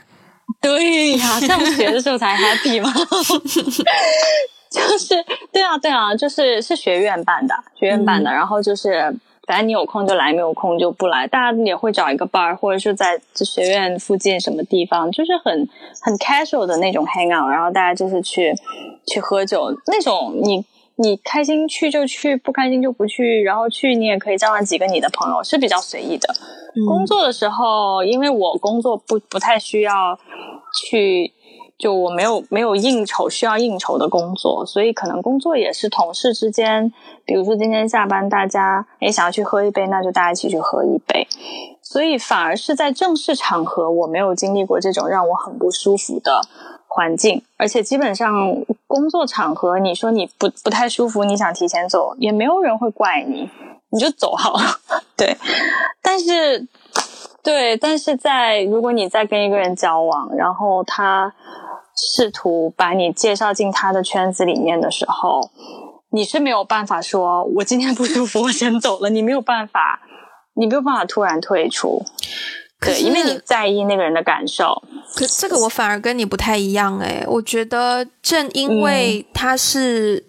[0.60, 2.92] 对呀，上学的时候才 happy 吗？
[4.70, 5.14] 就是
[5.52, 9.14] 对啊，对啊，就是是学院办的，学院办的，然后就是。
[9.46, 11.26] 反正你有空就来，没有空就不来。
[11.26, 15.68] 大家也会找一个 bar，或者是在这学院附近什么地方，就是很
[16.00, 18.54] 很 casual 的那种 hang out，然后大家就是去
[19.06, 20.34] 去喝酒那种。
[20.42, 20.64] 你
[20.96, 23.42] 你开心去就去，不开心就不去。
[23.42, 26.34] 然后去你也可以叫上几个你的朋友，是比较随意的。
[26.88, 30.18] 工作的时候，因为我工作不不太需要
[30.88, 31.33] 去。
[31.76, 36.92] 就我没有没有应酬需要应酬的工作，所以可能工作也是同事之间，
[37.24, 41.26] 比如说今天下班大家诶想要去喝一杯，那就大家一起去喝一杯。
[41.82, 46.40] 所以反而是在正式场合，我没有经历过这种让我很不舒服的
[46.86, 48.32] 环境，而且基本上
[48.86, 53.50] 工作场合，你说你不不太舒服，你想提前走，也没有人会怪你，
[53.90, 54.60] 你就走好了。
[55.18, 55.36] 对，
[56.00, 56.66] 但是
[57.42, 61.34] 对，但是在如果你在跟一个人交往，然后他。
[61.96, 65.50] 试图把你介绍进他的圈子里面的时候，
[66.10, 69.10] 你是没有办法说“我今天不舒服，我先走了”。
[69.10, 70.00] 你没有办法，
[70.54, 72.04] 你没有办法突然退出。
[72.80, 74.82] 对，因为你在意那个人的感受。
[75.14, 80.26] 可这个我反而跟你不太一样诶，我觉得正因为他是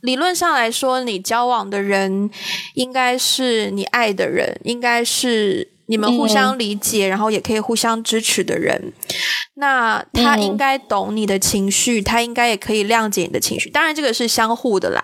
[0.00, 2.28] 理论上来说，你交往的人
[2.74, 8.92] 应该是你爱的人，应该是你们互相理解，然后也可以互相支持的人。
[9.54, 13.70] 那他应该懂你的情绪，他应该也可以谅解你的情绪。
[13.70, 15.02] 当然，这个是相互的啦。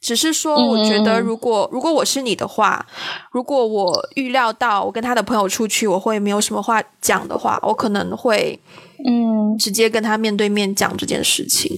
[0.00, 2.86] 只是说，我觉得如果如果我是你的话，
[3.32, 8.58] 如果我预料到我跟他的朋友出去，我会没有什么话讲的话，我可能会
[9.04, 11.76] 嗯直接跟他面对面讲这件事情。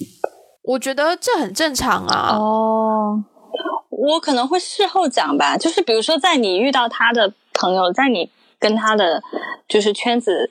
[0.62, 2.36] 我觉得这很正常啊。
[2.36, 3.24] 哦，
[3.90, 9.22] 我可能会事后讲吧，就是比如说在你遇到他的朋友，在你跟他的
[9.68, 10.50] 就是圈子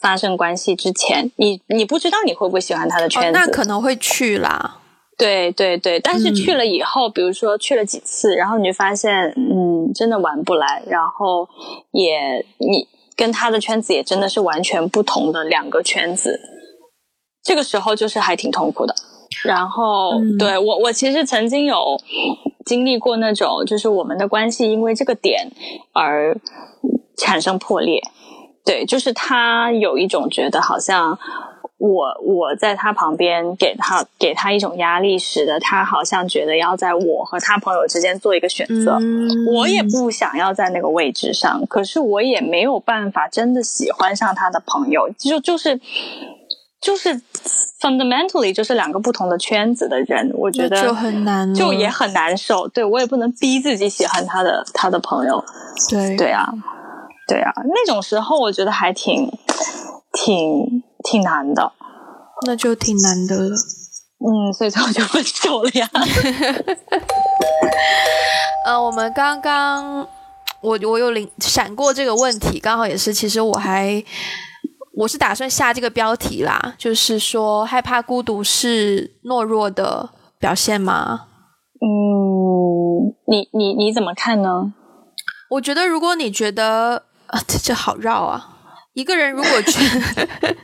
[0.00, 4.78] 发生关系之前，你你不知道你会不会喜欢他的圈子，那可能会去啦。
[5.18, 11.46] 对对对，但是去了以后，比如说去了几次，然后你就发现，嗯，真的玩不来，然后
[11.92, 16.40] 也你跟他的圈子也真的是完全不同的两个圈子，
[17.44, 18.94] 这个时候就是还挺痛苦的。
[19.44, 22.00] 然后对我，我其实曾经有
[22.70, 25.50] 经历过那种，就是我们的关系因为这个点
[25.92, 26.36] 而
[27.16, 28.00] 产生破裂。
[28.64, 31.18] 对，就是他有一种觉得好像。
[31.80, 38.98] 我我在他旁边给他给他一种压力使得，他好像觉得要在我和他朋友之间做一个选择。
[39.50, 45.80] 我也不想要在那个位置上，可是我也没有办法真的喜欢上他的朋友，就就是
[46.80, 47.20] 就是
[47.80, 52.66] fundamentally 就是两个不同的圈子的人，我觉得就很难，就也很难受。
[52.68, 55.44] 对我也不能逼自己喜欢他的他的朋友。
[55.88, 56.46] 对对啊，
[57.26, 59.30] 对啊，那种时候我觉得还挺
[60.12, 60.82] 挺。
[61.02, 61.72] 挺难的，
[62.46, 63.56] 那就挺难的了。
[64.18, 65.88] 嗯，所以最后就分手了呀。
[68.66, 70.06] 呃，我们刚刚
[70.60, 74.04] 我我有领闪过这个问题，刚好也是，其实我还
[75.00, 81.28] 我是打算下这个标题啦，就是说害怕孤独是懦弱的表现吗？
[81.80, 84.74] 嗯，你你你怎么看呢？
[85.52, 88.58] 我觉得如果你觉得啊，这这好绕啊。
[88.92, 89.80] 一个人如果觉
[90.14, 90.56] 得，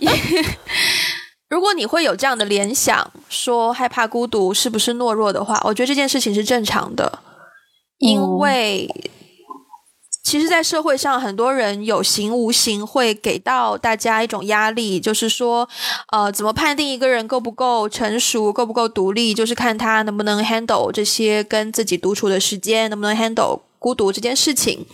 [1.48, 7.20] 如果你会有这样的联想，说害怕孤独是不是懦弱的话，我觉得这件事情是正常的，
[7.96, 8.86] 因为
[10.22, 15.68] 其实，在社会上，很多人有形无形会给到大家一种压力，就是说，
[16.12, 24.86] 呃，怎么判定一个人够不够成熟、够不够独立，就是看他能不能 handle 这些跟自己独处的时间，能不能 handle 孤独这件事情。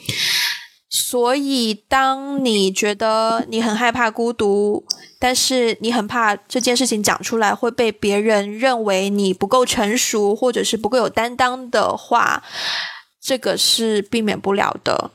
[0.89, 4.83] 所以，当你觉得你很害怕孤独，
[5.21, 12.43] 但是你很怕这件事情讲出来会被别人认为你不够成熟，或者是不够有担当的话，
[13.21, 15.11] 这个是避免不了的。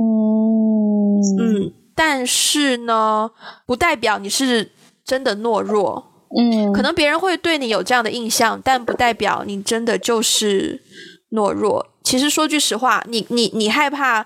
[0.00, 3.30] 嗯嗯，但是呢，
[3.66, 4.70] 不代表你是
[5.04, 6.04] 真的懦弱。
[6.38, 10.82] 嗯，可能别人会对你有这样的印象，但不代表你真的就是
[11.30, 11.86] 懦弱。
[12.02, 14.24] 其实说句实话，你你你害怕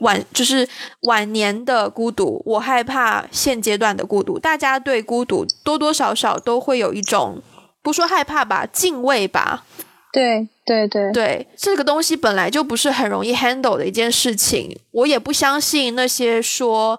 [0.00, 0.68] 晚就是
[1.02, 4.38] 晚年的孤独，我害怕现阶段的孤独。
[4.38, 7.40] 大家对孤独多多少少都会有一种
[7.82, 9.64] 不说害怕吧，敬畏吧。
[10.12, 14.78] 对对对对，这个东西本来就不是很容易 handle 的一件事情。
[14.92, 16.98] 我也不相信那些说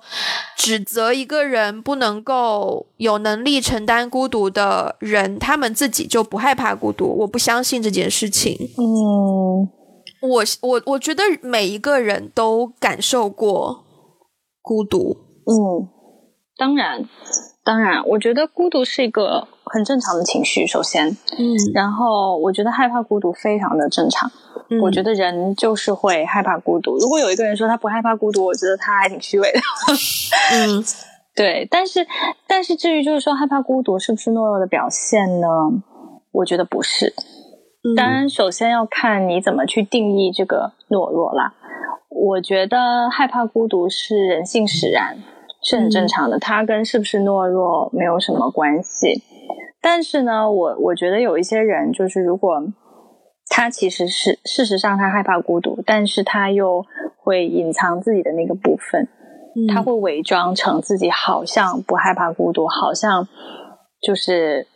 [0.58, 7.08] 指责一个人不能够有能力承担孤独的人，他们自己就不害怕孤独。
[7.20, 8.56] 我不相信这件事情。
[8.78, 9.70] 嗯。
[10.22, 13.86] 我我我觉得每一个人都感受过
[14.60, 15.88] 孤独，嗯，
[16.58, 17.08] 当然，
[17.66, 20.68] 当然，我觉得孤独是一个很正常的情绪。
[20.68, 24.32] 首先，嗯，然后我觉得害怕孤独非常的正常。
[24.82, 26.98] 我觉得人就是会害怕孤独。
[26.98, 29.60] 如果有一个人说他不害怕孤独，我觉得他还挺虚伪的。
[30.54, 30.84] 嗯，
[31.36, 31.68] 对。
[31.70, 32.06] 但是，
[32.48, 35.48] 但是至于就是说害怕孤独是不是懦弱的表现呢？
[36.32, 37.14] 我觉得不是。
[37.96, 41.54] 当然，首先要看你怎么去定义这个懦弱啦。
[42.10, 45.18] 我觉得害怕孤独是人性使然，
[45.66, 49.22] 是很正常的，它跟是不是懦弱没有什么关系。
[49.82, 52.62] 但是呢，我我觉得有一些人，就是如果
[53.50, 56.86] 他其实是事实上他害怕孤独，但是他又
[57.18, 59.10] 会隐藏自己的那个部分，
[59.74, 63.28] 他会伪装成自己好像不害怕孤独，好像
[64.02, 64.68] 就是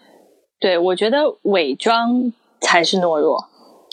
[0.59, 2.33] 对我觉得伪装。
[2.61, 3.45] 才是懦弱，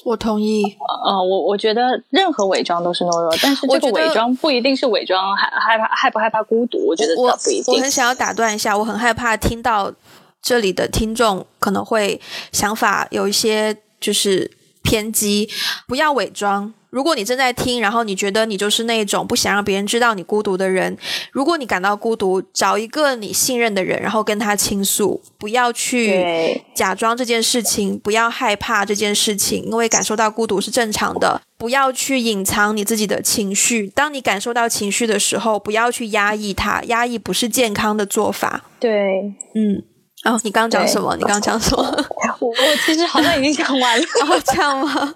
[0.07, 0.63] 我同意。
[1.05, 6.79] 呃，我我觉得任何伪装都是懦弱，但是这个伪装不一定是伪装，害害怕害不害怕孤独？
[6.87, 7.75] 我觉得我不一定。
[7.75, 9.93] 我很想要打断一下，我很害怕听到
[10.41, 12.21] 这里的听众可能会
[12.53, 14.49] 想法有一些就是
[14.85, 15.49] 偏激，
[15.89, 16.73] 不要伪装。
[16.97, 20.97] 如果你正在听，然后你觉得你就是那种不想让别人知道你孤独的人，
[21.31, 31.43] 如果你感到孤独，找一个你信任的人，然后跟他倾诉，不要去假装这件事情，不要害怕这件事情，因为感受到孤独是正常的。
[31.59, 38.65] 不要去隐藏你自己的情绪，当你感受到情绪的时候，不要去压抑它，压抑不是健康的做法。
[38.81, 39.85] 对，嗯。
[40.25, 41.15] 哦，你刚刚讲什么？
[41.17, 41.85] 你刚刚讲什么？
[42.41, 44.05] 我我其实好像已经讲完了。
[44.29, 44.89] 哦，这样吗？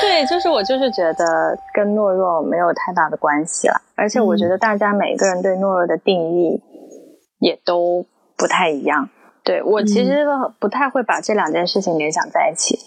[0.00, 6.60] 对，就是我就是觉得跟懦弱没有太大的关系了，而且我觉得大家每个人对懦弱的定义
[7.40, 8.04] 也都
[8.36, 9.08] 不太一样。
[9.44, 10.26] 对我其实
[10.60, 12.78] 不太会把这两件事情联想在一起，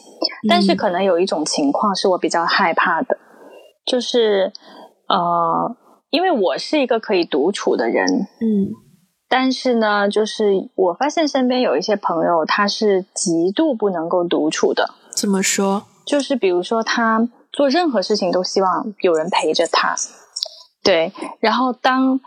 [0.47, 3.17] 但是可能有一种情况是我比较害怕的，
[3.85, 4.51] 就是
[5.07, 5.75] 呃，
[6.11, 8.05] 因为我是一个可以独处的人，
[8.41, 8.69] 嗯。
[9.33, 14.93] 但是呢，就是我发现身边有一些朋友，他是极度不能够独处的。
[15.15, 15.83] 怎么说？
[16.05, 19.95] 就是比如说，他做任何事情都希望有人陪着他。
[20.83, 22.19] 对，然后当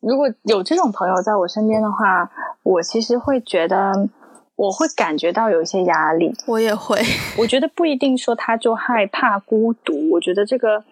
[0.00, 2.28] 如果有这种朋友在我身边的话，
[2.64, 4.08] 我其实会觉得，
[4.56, 6.34] 我会感觉到有一些压力。
[6.48, 7.00] 我也会。
[7.38, 10.10] 我觉得不一定说他就害怕孤独。
[10.10, 10.82] 我觉得这个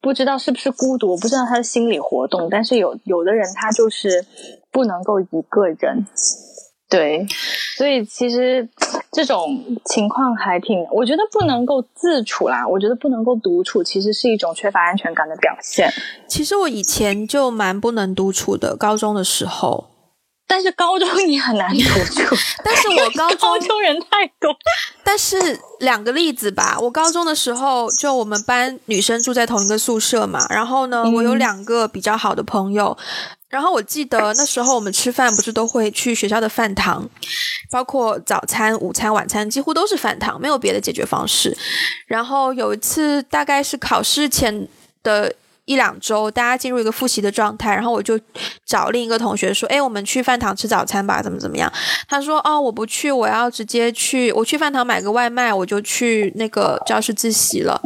[0.00, 2.48] 不知道是不是孤独，我不知道他的心理活动。
[2.50, 4.26] 但是有有的人他就是。
[4.72, 6.06] 不能够一个人，
[6.88, 7.26] 对，
[7.76, 8.68] 所以其实
[9.12, 15.92] 这种情况还挺，我觉得不能够自处啦，我觉得不能够独处，其实是一种缺乏安全感的表现。
[16.26, 19.90] 其实我以前就蛮不能独处的，高中的时候，
[20.46, 24.54] 但是高中你很难独处， 但是我高 高中人太多，
[25.04, 32.96] 但是两个例子吧，我高中的时候就我们班女生住在同一个宿舍嘛，然后呢，我有两个比较好的朋友。
[33.52, 37.08] 然后我记得 那时候我们吃饭不是都会去学校的饭堂，
[37.70, 41.56] 包括早餐、午餐、晚餐几乎都是饭堂，没有别的解决方式。
[42.06, 44.66] 然后有一次大概是考试前
[45.02, 45.32] 的。
[45.64, 48.18] 一两周，大家进入一个复习的状态，然后我就
[48.66, 51.72] 找另一个同学说：“哎，我们去饭堂吃早餐吧，怎么怎么样？”
[52.08, 57.80] 他说：“哦，我不去，我要直接去，我去饭堂买个外卖，我就去那个教室自习了。”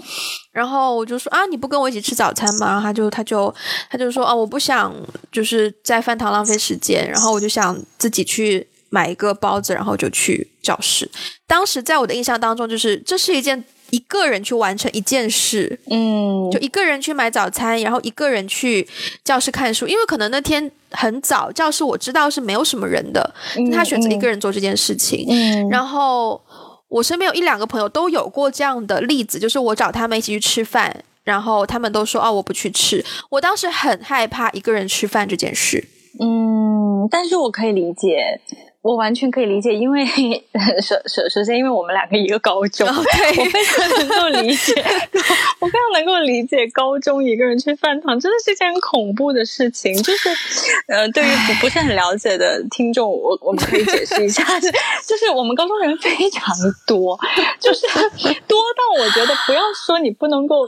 [0.53, 3.55] 然后我就说：“啊，你不跟我一起吃早餐吗？”然后他就他就
[3.91, 4.95] 他就说：“哦，我不想
[5.31, 11.11] 就是在饭堂浪费时间，然后我就想自己去买一个包子，然后就去教室。”
[11.47, 13.63] 当时在我的印象当中，就是这是一件。
[13.97, 18.87] 一个人去完成一件事，嗯，就一个人去买早餐，然后一个人去
[19.25, 23.35] 教室看书，因为可能那天很早，教室我知道是没有什么人的，
[23.73, 25.25] 他选择一个人做这件事情。
[25.31, 26.39] 嗯，然后
[26.89, 35.83] 我身边有一两个朋友都有过这样的例子，就是我找他们一起去吃饭，然后他们都说哦我不去吃，我当时很害怕一个人吃饭这件事。
[36.21, 38.41] 嗯，但是我可以理解。
[38.87, 40.07] 我完全可以理解，因为
[40.81, 44.75] 首首首先，因为我们两个一个高中，我非常能够理解，
[45.59, 49.93] 我非常能够理解高中一个人去饭堂真的是一件很恐怖的事情。
[50.05, 50.29] 就是，
[50.87, 56.55] 呃，对于不不是很了解的听众，我我们可以解释一下，就是我们高中人非常
[56.87, 57.19] 多，
[57.59, 57.89] 就是
[58.47, 60.65] 多到我觉得不要说你不能够，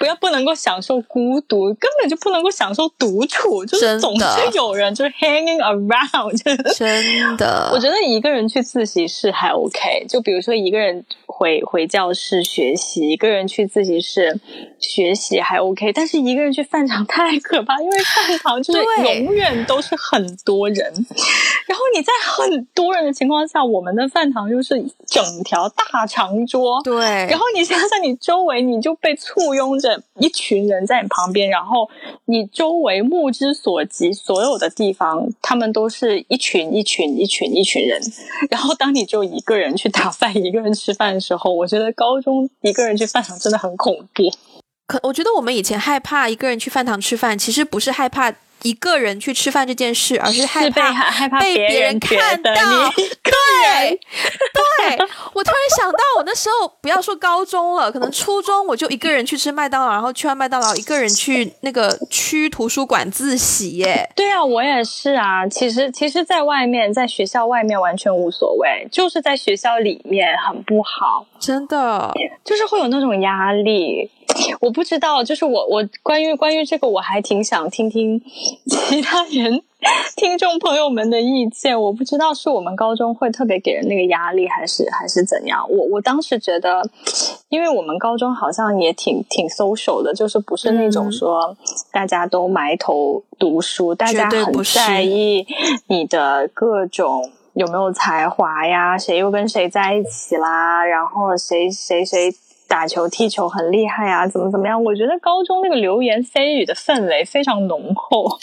[0.00, 6.42] 不要不能够享受孤独，根本就不能够享受独处，就是总是有人就是 hanging around，
[6.76, 7.51] 真的。
[7.72, 8.02] 我觉得。
[8.02, 14.38] 一个人去自习室还 OK，就比如说一个人回回教室学习，一个人去自习室
[14.80, 18.80] 学习还 OK，但是一个人去饭堂太可怕，因为饭堂就是
[19.22, 20.92] 永远都是很多人，
[21.66, 24.74] 然后你在很多人的情况下，我们的饭堂就是
[25.06, 26.98] 整条大长桌，对，
[27.30, 31.88] 然后你想想你周围你就被簇拥着一群人在你旁边，然后
[32.24, 37.41] 你周围目之所及所有的地方，他们都是一群一群一群。
[37.46, 38.00] 一群人，
[38.50, 44.30] 然后当你就一个人去打饭、一个人吃饭的时候，我觉得高中一个人去饭堂真的很恐怖。
[44.86, 48.34] 可我觉得我们以前害怕一个人去饭堂吃饭，其实不是害怕。
[48.62, 52.52] 一个人去吃饭这件事，而是害怕害怕被别人看到。
[52.94, 54.98] 对， 对
[55.32, 64.08] 我突然想到，我那时候不要说高中了，可能初中我就一个人去吃麦当劳，然后去完麦当劳一个人去那个区图书馆自习耶。
[64.14, 65.46] 对啊，我也是啊。
[65.48, 72.12] 其实，其实，在外面，在学校外面完全无所谓，就是在学校里面很不好，真的，
[72.44, 74.10] 就是会有那种压力。
[74.60, 78.20] 我不知道，就是我我关于关于这个，我还挺想听听
[78.68, 79.62] 其他人
[80.16, 81.80] 听众朋友们的意见。
[81.80, 85.68] 我不知道是我们高中会特别给人那个压力，还是还是怎样。
[85.68, 86.88] 我我当时觉得，
[87.48, 91.56] 因为我们高中好像也挺挺 social 的，就是不是那种说
[91.90, 95.44] 大家都埋头读书，大家很在意
[95.88, 102.32] 你的各种有没有才华呀，谁又跟谁在一起啦，然后谁谁谁。
[102.72, 104.82] 打球、踢球很厉害啊，怎么怎么样？
[104.82, 108.38] 我觉得高中那个流言蜚语的氛围非常浓厚，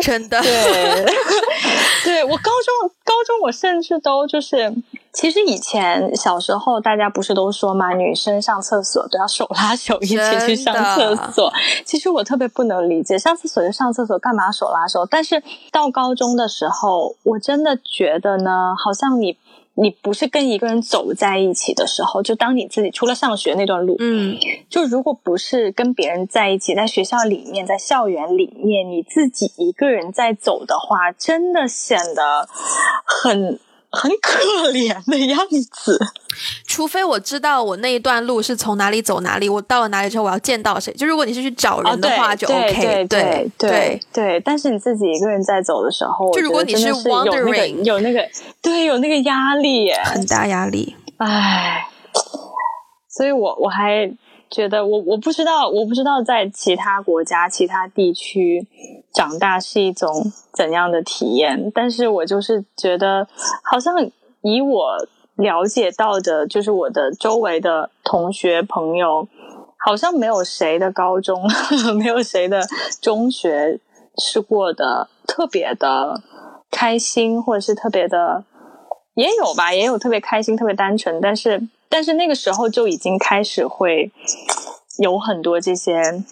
[0.00, 0.40] 真的。
[0.40, 1.04] 对，
[2.06, 4.72] 对我高中高中我甚至都就是，
[5.12, 10.16] 其实以前小时候大家不是都说嘛，女生上厕所都要手拉手一起
[10.46, 11.52] 去上厕所。
[11.84, 15.04] 其实我特别不能理解，上厕所就上厕所，干嘛手拉手？
[15.04, 19.36] 但是到高中的时候，我真的觉得呢，好像你。
[19.74, 24.36] 你不是跟一个人走在一起的时候，就当你自己除了上学那段路，嗯，
[24.68, 32.48] 就如果不是跟别人在一起，在学校里面，在校园里面，你自己一个人在走的话，真的显得
[33.04, 33.58] 很。
[33.92, 35.38] 很可怜的样
[35.70, 35.98] 子，
[36.66, 40.92] 除非我知道我那一段路是从哪里走哪里，我到了哪里之后我要见到谁。
[40.94, 43.06] 就如果你是去找人的话，就 OK。
[43.06, 48.26] 对对对，但是你自己一个人在走的时候，就如果你是 wandering，有那个
[48.62, 50.96] 对有那个压力，很大压力。
[51.18, 51.86] 唉，
[53.10, 54.10] 所以我我还
[54.52, 58.68] 觉得我我不知道我不知道在其他国家其他地区。
[59.14, 61.70] 长大是一种怎样的体验？
[61.74, 63.28] 但是我就是觉得，
[63.62, 63.94] 好像
[64.40, 69.28] 以我了解到的，就是我的周围的同学朋友，
[69.76, 71.42] 好像没有谁的高中，
[71.98, 72.62] 没有谁的
[73.02, 73.78] 中学
[74.16, 76.22] 是过得特别的
[76.70, 78.44] 开心，或者是特别的，
[79.12, 81.20] 也有吧，也有特别开心、特别单纯。
[81.20, 81.60] 但是，
[81.92, 84.10] 但是那个时候就已经开始会
[84.98, 86.24] 有很多这些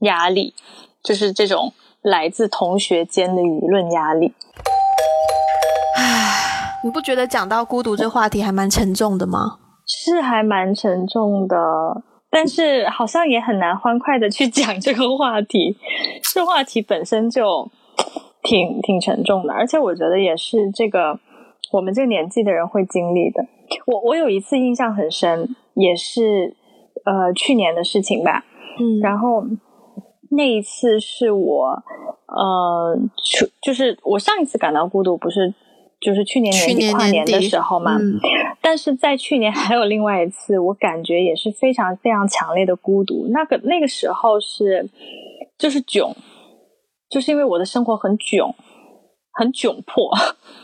[0.00, 0.54] 压力。
[1.02, 4.34] 就是这种来自同学间的舆论压力。
[5.96, 9.56] 唉，你不觉得讲到孤独这话题还蛮沉重的吗？
[9.86, 11.56] 是还蛮沉重的，
[12.30, 15.78] 但是好像也很难欢快的去讲这个话题。
[16.34, 17.70] 这话题本身就
[18.42, 21.18] 挺挺沉重的，而且我觉得也是这个
[21.72, 23.44] 我们这个年纪的人会经历的。
[23.86, 26.56] 我我有一次印象很深，也是
[27.04, 28.44] 呃去年的事情吧。
[28.78, 29.44] 嗯，然后。
[30.32, 31.82] 那一次是我，
[32.28, 32.96] 呃，
[33.60, 35.52] 就是我上一次感到孤独，不是
[36.00, 37.98] 就是去年年底跨年的时候嘛。
[38.62, 43.26] 但是在去年还有另外一次，我感觉也是非常非常强烈的孤独。
[43.32, 44.88] 那个那个时候是
[45.58, 46.14] 就是囧，
[47.10, 48.54] 就是因为我的生活很窘，
[49.40, 50.10] 很窘迫，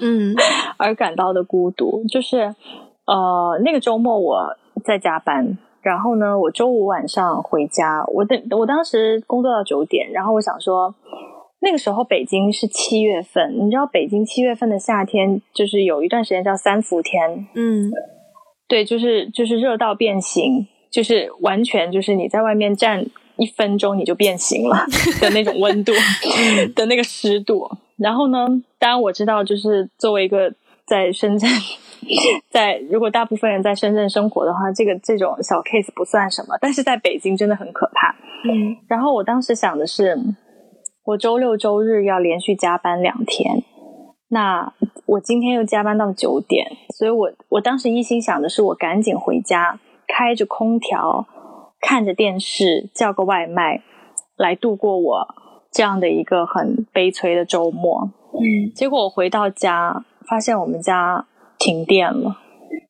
[0.00, 0.34] 嗯，
[0.76, 2.04] 而感到的孤独。
[2.06, 2.54] 就是
[3.06, 4.54] 呃，那个周末我
[4.84, 5.56] 在加班。
[5.80, 10.92] 然后呢，我周五晚上回家，我等我当时工作到九点，然后我想说，
[11.60, 17.88] 那个时候北京是七月份，你知道北京七月份的夏天就是有一段时间叫三伏天，嗯，
[18.66, 23.06] 对，就是就是热到变形，就是完全就是你在外面站
[23.36, 24.76] 一分钟你就变形了
[25.22, 25.92] 的那种温度
[26.74, 27.70] 的那个湿度。
[27.98, 28.46] 然后呢，
[28.78, 30.52] 当然我知道，就是作为一个
[30.86, 31.48] 在深圳。
[32.50, 38.14] 在如果大部分人在深圳生活的话，这个这种小 case 不算什么，但是在北京真的很可怕。
[38.48, 40.16] 嗯，然后我当时想的是，
[41.04, 43.64] 我周六周日要连续加班两天，
[44.28, 44.72] 那
[45.06, 51.26] 我今天又加班到九点，所以我我当时一心想的是，我赶紧回家，开着空调，
[51.80, 53.82] 看着电视，叫个外卖，
[54.36, 55.34] 来度过我
[55.76, 58.10] 这样的一个很悲催的周末。
[58.32, 61.26] 嗯，结果我回到家，发现我们家。
[61.58, 62.36] 停电了，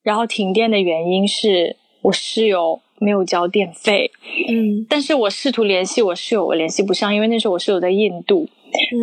[0.03, 4.11] 然后停电的原因是我室友没有交电费，
[4.49, 8.49] 嗯，但是我试图联系我室友，我联系不上，因为那时候我室友在印度，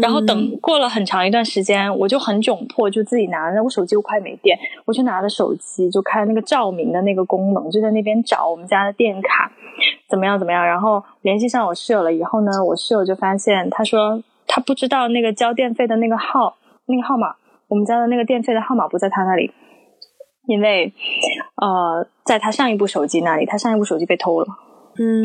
[0.01, 9.51] 然后等过了很长一段时间，我就很窘迫，就自己拿着我手机又快没电，我就拿着手机就开那个照明的那个功能，就在那边找我们家的电卡
[10.09, 17.35] 怎么样怎么样，然后联系上我室友了以后呢，我室友就发现他说他不知道那个交电费的那个号那个号码。
[17.69, 19.49] 我们家的那个电费的号码不在他那里，
[20.45, 20.93] 因为
[21.55, 24.47] 呃，在他上一部手机那里，他上一部手机被偷了。
[24.99, 25.23] 嗯，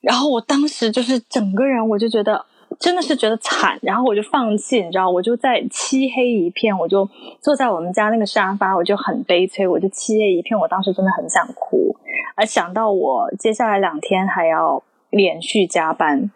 [0.00, 2.44] 然后我当时就是整个人，我就觉得
[2.78, 7.08] 真的是觉得惨，然后我就放弃，你知道，我就在漆黑一片，我就
[7.40, 11.96] 坐在我们家那个沙发，我就很悲催，我就漆黑一片，我当时真的很想哭，
[12.34, 16.30] 而想到我接下来两天还要连续加班。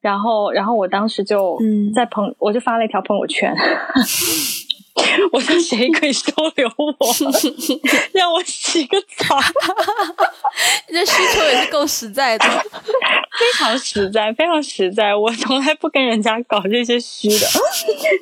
[0.00, 1.58] 然后，然后我当时就
[1.92, 3.52] 在朋，我就发了一条朋友圈，
[5.32, 6.94] 我说谁可以收留我，
[8.12, 9.38] 让我洗个澡？
[10.88, 15.14] 你 这需求也是够实在的，非常实在，非常实在。
[15.14, 17.46] 我从来不跟人家搞这些虚的。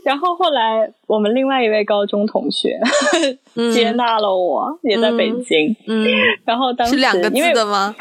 [0.04, 2.78] 然后后来我们另外一位高中同学
[3.74, 5.74] 接纳了我，也在北京。
[5.86, 6.06] 嗯，
[6.44, 7.94] 然后当时是两个字的吗？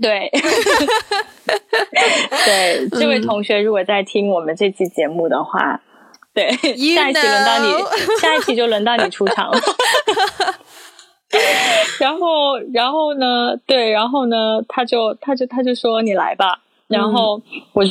[0.00, 0.30] 对，
[2.44, 5.80] 对，这位同学如果在听我们这期节目的话，
[6.36, 6.50] 对，
[6.94, 7.72] 下一期轮到你，
[8.20, 9.58] 下一期就轮到你出场了。
[11.98, 13.56] 然后，然后呢？
[13.66, 14.60] 对，然后呢？
[14.68, 16.60] 他就，他就，他就说你来吧。
[16.88, 17.40] 然后
[17.72, 17.82] 我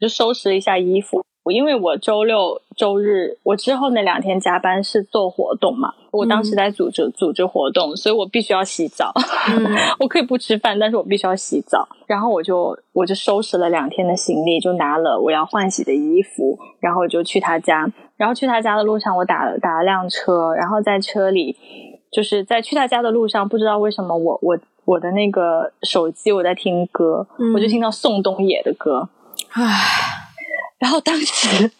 [0.00, 1.22] 就收拾了一下衣服。
[1.44, 9.12] 我因为我周六周日我之后那两天加班是做活动嘛，我当时在组织组织活动，所以我必须要洗澡。
[10.00, 11.86] 我可以不吃饭，但是我必须要洗澡。
[12.06, 17.86] 然后我就我就收拾了两天的行李，就拿了我要换洗的衣服，然后就去他家。
[18.16, 21.54] 然后去他家的路上，我打了打了辆车，然后在车里
[22.10, 29.10] 就是在去他家的路上，不知道为什么我我我的那个手机我在听歌，我就听到宋冬野的歌，
[29.50, 30.13] 唉。
[30.78, 31.70] 然后当时，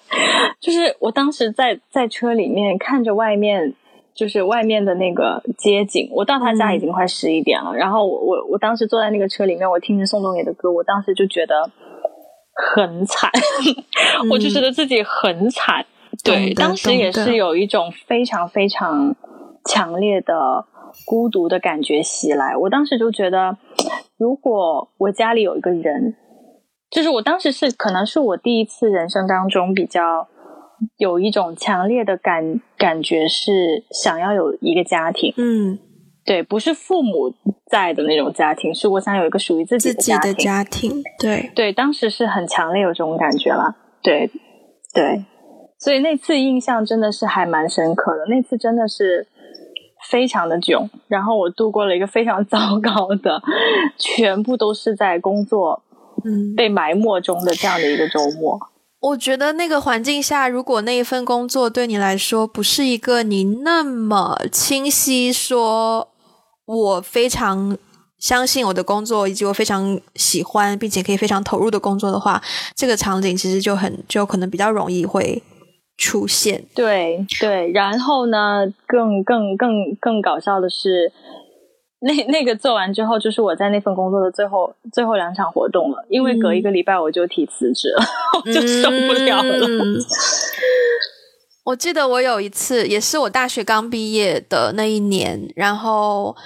[0.61, 3.75] 就是我当时在在车里面看着外面，
[4.15, 6.09] 就是外面的那个街景。
[6.13, 7.75] 我到他家已经快十一点了。
[7.75, 11.71] 然后我我我当时坐在那个车里面，我听着宋冬野的歌，我当时就觉得
[12.55, 13.31] 很惨，
[14.31, 15.85] 我就觉得自己很惨。
[16.23, 19.15] 对，当时也是有一种非常非常
[19.67, 20.65] 强烈的
[21.05, 22.57] 孤独的感觉袭来。
[22.57, 23.59] 我当时就觉得，
[24.17, 26.17] 如果我家里有一个人。
[26.95, 30.29] 就是我当时是可能是我第一次人生当中比较
[30.97, 35.35] 有一种强烈的感感觉，是想要有一个家庭。
[35.37, 35.77] 嗯，
[36.25, 37.35] 对，不是父母
[37.69, 41.03] 在的那种家庭，是我想有一个属于自己的家庭。
[41.19, 43.75] 对对，当时是很强烈有这种感觉了。
[44.01, 44.31] 对
[44.95, 45.25] 对，
[45.81, 48.27] 所以那次印象真的是还蛮深刻的。
[48.29, 49.27] 那次真的是
[50.09, 53.43] 非常的囧，然后我度过了一个非常糟糕的，
[53.99, 55.83] 全部都是在工作。
[56.25, 58.59] 嗯，被埋没中的这样的一个周末，
[59.01, 66.09] 我觉得那个环境下，如果那一份工作对你来说不是一个你那么清晰说，
[66.65, 67.77] 我非常
[68.19, 72.43] 相信我的工作，以及我非常喜欢并且可以非常投入的工作的话，
[72.75, 75.43] 这个场景其实就很就可能比较容易会
[75.99, 76.65] 出现。
[76.75, 81.13] 对对，然后呢，更更更更搞笑的是。
[82.05, 86.05] 那那个做完之后，就是我在那份工作的最后最后两场活动了。
[86.11, 88.05] 因为隔一个礼拜我就提辞职了，
[88.45, 89.67] 我就受不了了。
[91.65, 96.37] 我记得我有一次，也是我大学刚毕业的那一年，然后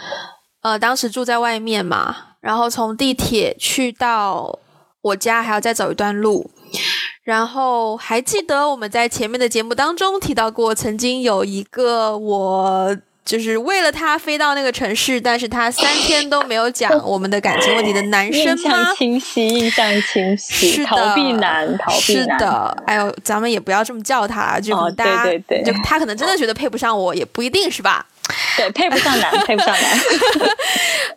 [0.62, 4.60] 呃，当时住在外面嘛，然后从地铁去到
[5.02, 6.48] 我家还要再走一段路，
[7.24, 12.96] 然后还记得我们在前面的节目当中提到过，曾经有一个我。
[13.28, 18.52] 就是为了他飞到那个城市，但是他三天都没有讲我们的感情问题的男生吗？
[18.54, 22.38] 印象清晰，印象清晰，是的，逃避男，逃避男。
[22.38, 28.06] 是的，哎呦，咱们也不要这么叫他，就大家，对对对，就他可能真的觉得配不上我，也不一定是吧？
[28.56, 30.00] 对，配不上男，配不上男。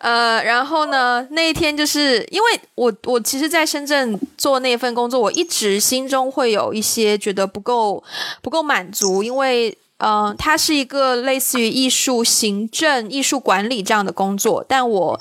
[0.00, 8.04] 呃，然后呢，那一天就是因为我，我其实在深圳做那份工作，我一直心中会有一些觉得不够，
[8.42, 9.74] 不够满足，因为。
[10.04, 15.20] 嗯，它是一个类似于艺术行政、艺术管理这样的工作，但我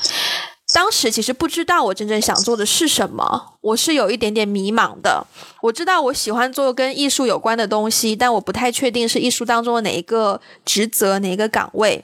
[0.73, 5.27] 当时其实不知道我真正想做的是什么，我是有一点点迷茫的。
[5.61, 12.03] 我知道我喜欢做跟艺术有关的东西，但我不太确定是艺术当中的哪一个职责、哪一个岗位。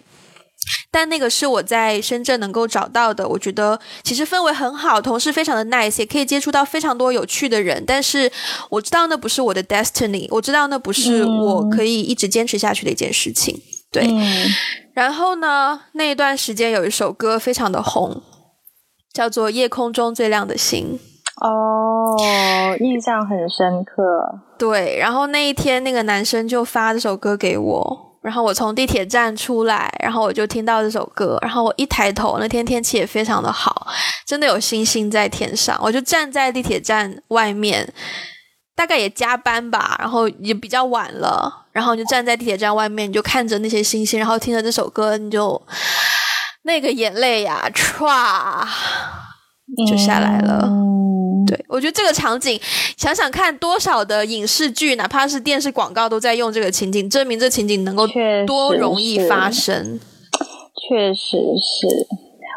[0.91, 7.83] 但那个是我在深圳能够找到的，我觉得其实氛围很好，同事非常的 nice，也可以接触到非常多有趣的人。
[7.85, 8.31] 但是
[8.69, 13.61] 我知道那不是我的 destiny，我知道那不是我可以一直坚持下去的一件事情。
[13.91, 14.05] 对，
[14.93, 18.21] 然后呢，那一段时间有一首歌非常的红，
[19.13, 20.99] 叫做《夜空中最亮的星》。
[21.47, 22.17] 哦，
[22.79, 23.93] 印象很深刻。
[24.57, 28.06] 对，然后那一天那个男生就发这首歌给我。
[28.21, 33.87] 然后我从地铁站出来，然后我就听到这首歌，然后我一抬头，那天天气也非常的好，
[34.25, 35.79] 真的有星星在天上。
[35.81, 37.93] 我就站在地铁站外面，
[38.75, 45.61] 大概也加班吧，然后也比较晚了，然后你就站在地铁站外面，你就看着那些星星，然后听着这首歌，你就
[46.63, 48.67] 那个眼泪呀，唰
[49.89, 50.69] 就下来了。
[51.47, 52.59] 对，我觉得这个场景，
[52.97, 58.05] 想想看，多少的影视剧，哪怕是电视广告，都在用这个情景，证明这情景能够
[58.45, 59.99] 多容易发生。
[60.89, 61.87] 确实是，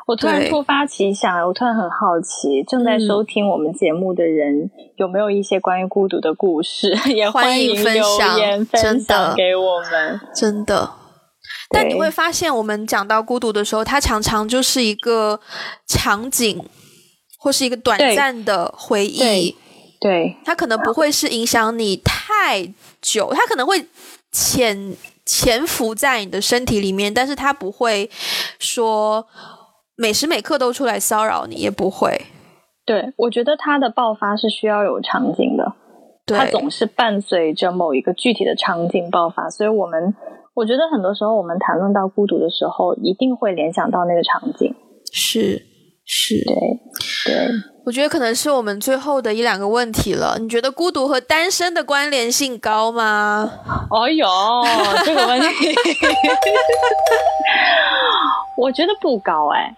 [0.07, 10.20] 我突然突发奇想，我突然很好奇，正在收听我们节目的人有没有一些关于孤独的故事， 也欢迎分享，分享给我们。
[10.34, 10.91] 真的，
[11.70, 15.41] 但你会发现，我们讲到孤独的时候，它常常就是一个
[15.86, 16.64] 场景，
[17.41, 19.57] 或是一个短暂的回忆。
[20.01, 22.72] 对，它可能不会是影响你太
[23.03, 23.84] 久，它可能会
[24.30, 24.95] 潜
[25.26, 28.09] 潜伏在你的身体里面，但是它不会
[28.61, 29.26] 说。
[29.97, 32.18] 每时每刻都出来骚扰你也不会，
[32.86, 35.74] 对我觉得它的爆发是需要有场景的，
[36.24, 40.14] 它总是伴随着某一个具体的场景爆发，所以我们
[40.55, 44.74] 我觉得很多时候我们谈论到孤独的时候，一定会联想到那个场景，
[45.12, 45.66] 是
[46.13, 47.49] 是，对对，
[47.87, 50.37] 我觉得可能是我们最后的一两个问题了。
[50.41, 53.49] 你觉得孤独和单身的关联性高吗？
[53.89, 54.27] 哦呦，
[55.07, 55.47] 这个问题，
[58.59, 59.77] 我觉得不高哎。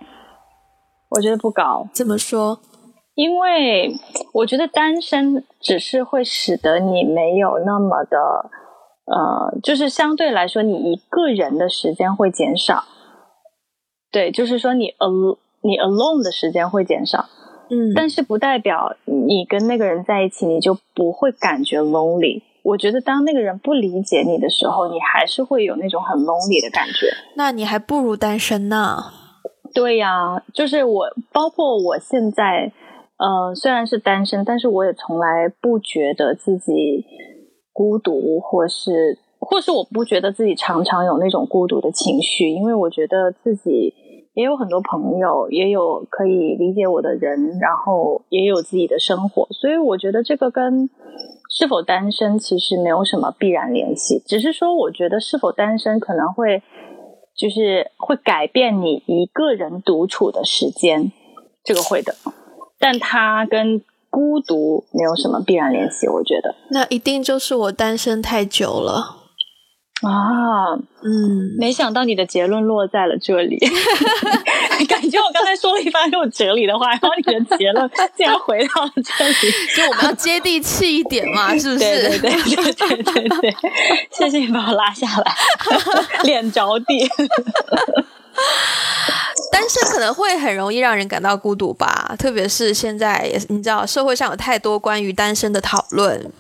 [1.11, 2.59] 我觉得不高，怎么说？
[3.15, 3.95] 因为
[4.33, 8.17] 我觉得单身只是会使得你没有那么的，
[9.05, 12.85] 呃，就是相对来说，你一个人的时间会减少。
[14.11, 17.27] 对，就是说你 al 你 alone 的时间会减少。
[17.71, 22.43] 嗯，但是不代表你跟那个人在一起，你就不会感觉 lonely。
[22.63, 27.09] 我觉得当那个人不理解你的时候，你还是会有那种很 lonely 的感觉。
[27.35, 28.99] 那你还不如单身呢。
[29.75, 32.71] 对呀，就是我，包括我现在，
[33.17, 37.07] 呃，虽然是单身，但是我也从来不觉得自己
[37.73, 43.95] 孤独，或是，或是我不觉得自己常常有那种孤独的情绪，因为我觉得自己
[44.35, 50.89] 也有很多朋友，也有可以理解我的人，然后也有自己的生活，所以我觉得这个跟
[51.51, 56.63] 是否单身其实没有什么必然联系，只是说我觉得是否单身可能会。
[57.35, 61.11] 就是会改变你一个人独处的时间，
[61.65, 62.15] 这个会的，
[62.79, 66.55] 但它跟孤独没有什么必然联系，我觉得。
[66.69, 69.22] 那一定就是我单身太久了。
[70.03, 73.57] 啊，嗯，没想到你的结论落在了这里，
[74.89, 79.35] 感觉我刚才说了一番很有哲理的话，然后你的结论竟然回到了这里，
[79.77, 81.79] 就我们要接地气一点嘛，是不是？
[81.79, 83.57] 对对对对对对对，
[84.11, 85.33] 谢谢你把我拉下来，
[86.25, 87.09] 脸着地。
[89.53, 96.33] 单身可能会很容易让人感到孤独吧，特别是现在，你知道社会上有太多关于单身的讨论。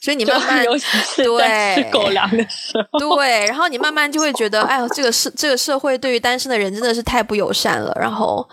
[0.00, 7.92] 所以你慢慢对吃狗粮的时候，对，然后你慢慢就会觉得，哎呦，这个社这个社会对于单身的人真的是太不友善了。
[7.98, 8.46] 然后，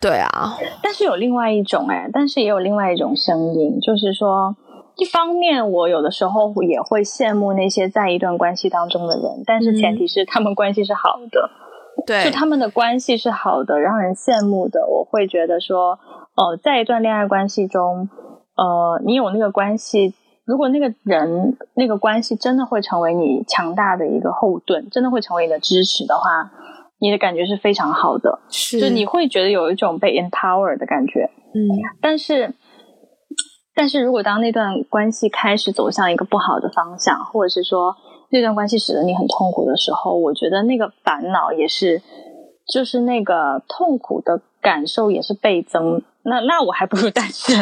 [0.00, 4.56] 对啊，但是有另外一种哎，但是也有另外一种声音，就是说，
[4.96, 11.50] 一方面我有的时候也会羡慕那些在一段关系当中的人，但是前提是他们关系是好的，
[12.06, 14.86] 对，就他们的关系是好的，让人羡慕的。
[14.86, 15.98] 我会觉得说，
[16.36, 18.08] 哦，在一段恋爱关系中，
[18.56, 20.14] 呃，你有那个关系。
[20.46, 26.50] 如果那个人那个关系真的会成为你强大的一个后盾，真的会成为你的支持的话，
[26.98, 31.64] 你的感觉是非常好的，是，就你会觉得有一种被 empower 的感觉，嗯。
[32.02, 32.54] 但是，
[33.74, 37.96] 但是如果当那段关系开始走向一个不好的方向，或者是说
[38.30, 42.02] 那段关系使得你很痛苦的时候，我觉得那个烦恼也是，
[42.70, 46.00] 就是那个痛苦的感受也是倍增。
[46.22, 47.54] 那那我还不如单身，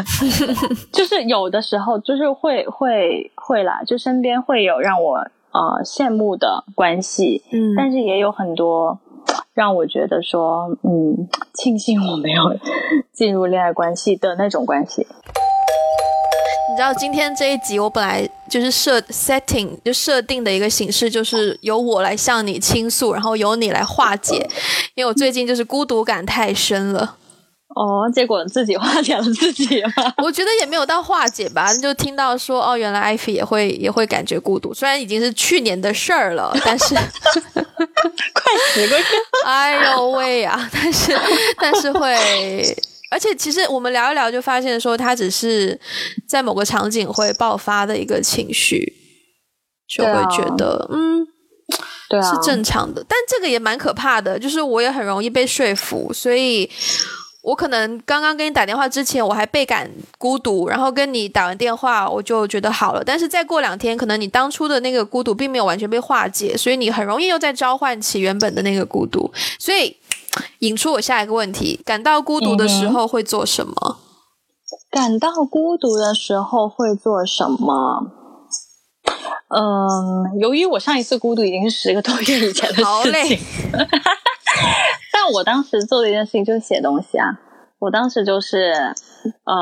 [0.95, 5.17] 就是有的时候就是会会会啦，就身边会有让我
[5.51, 9.01] 呃羡慕的关系，嗯，但是也有很多
[9.53, 12.57] 让我觉得说，嗯，庆幸我没有
[13.11, 15.09] 进入恋爱关系的那种关系。
[16.73, 24.37] 你知道今天这一集我本来就是设 setting 就设定的一个形式，就是由我来向你倾诉，然后由你来化解，
[24.95, 27.17] 因为我最近就是孤独感太深了。
[27.75, 30.15] 哦，结果自己化解了自己吗？
[30.25, 36.95] 我觉得也没有到化解吧，就听到说哦，原来艾菲也会也会感觉孤独，虽然已经是去年的事儿了，但是
[37.53, 39.05] 快十个月，
[39.45, 40.71] 哎呦喂呀！
[40.73, 41.21] 但是
[41.61, 42.75] 但是会，
[43.13, 45.79] 而且其实我们聊一聊就发现说，他只是
[46.27, 48.93] 在某个场景会爆发的一个情绪，
[49.87, 51.27] 就会觉得嗯，
[52.09, 53.05] 对啊，是正常的。
[53.07, 56.71] 但这个也蛮可怕的，就是我也很容易被说服，所以。
[57.43, 63.03] 我可能刚刚跟你打电话之前，我还倍感孤独，然后跟你打完电话，我就觉得好了。
[63.05, 69.33] 但是再过两天，可能你当初的那个孤独并没有完全被化解，所以你很容易又在召唤起原本的那个孤独。
[69.59, 69.97] 所以
[70.61, 73.99] 引出我下一个问题：感到孤独的时候会做什么？
[74.89, 78.07] 感到孤独的时候会做什么？
[79.49, 83.39] 嗯，由于我上一次孤独已经是十个多月以前的事情。
[85.25, 87.39] 但我当时做的一件事情就是写东西啊。
[87.79, 88.73] 我当时就是
[89.45, 89.55] 呃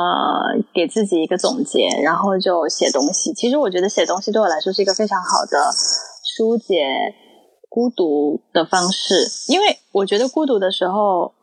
[0.72, 3.34] 给自己一个总结，然后就写东西。
[3.34, 5.70] 其实我觉得写东西对我来说是一个非常好的
[6.24, 7.14] 疏解
[7.68, 9.14] 孤独的方式，
[9.48, 11.34] 因为我觉得孤独的时候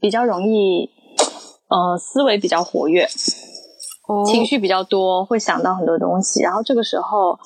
[0.00, 0.88] 比较容易
[1.68, 3.08] 呃思维比较活跃，
[4.26, 6.42] 情绪比较多，会想到很多东西。
[6.42, 7.38] 然后这个时候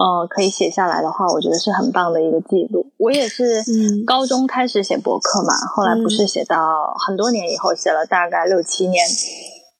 [0.00, 2.86] 呃可以写下来的话，我觉得是很棒的一个记录。
[2.96, 3.62] 我也是
[4.06, 6.56] 高中开始写博客嘛，后来不是写到
[7.06, 9.04] 很多年以后，写了大概六七年。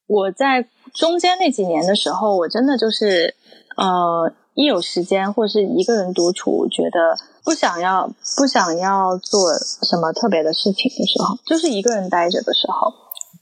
[0.07, 3.35] 我在中间那几年的时候，我真的就是
[3.77, 12.93] 呃，一有时间或是一个人独处，觉得不想要不想要做什么特别的事情的时候，就是一个人待着的时候，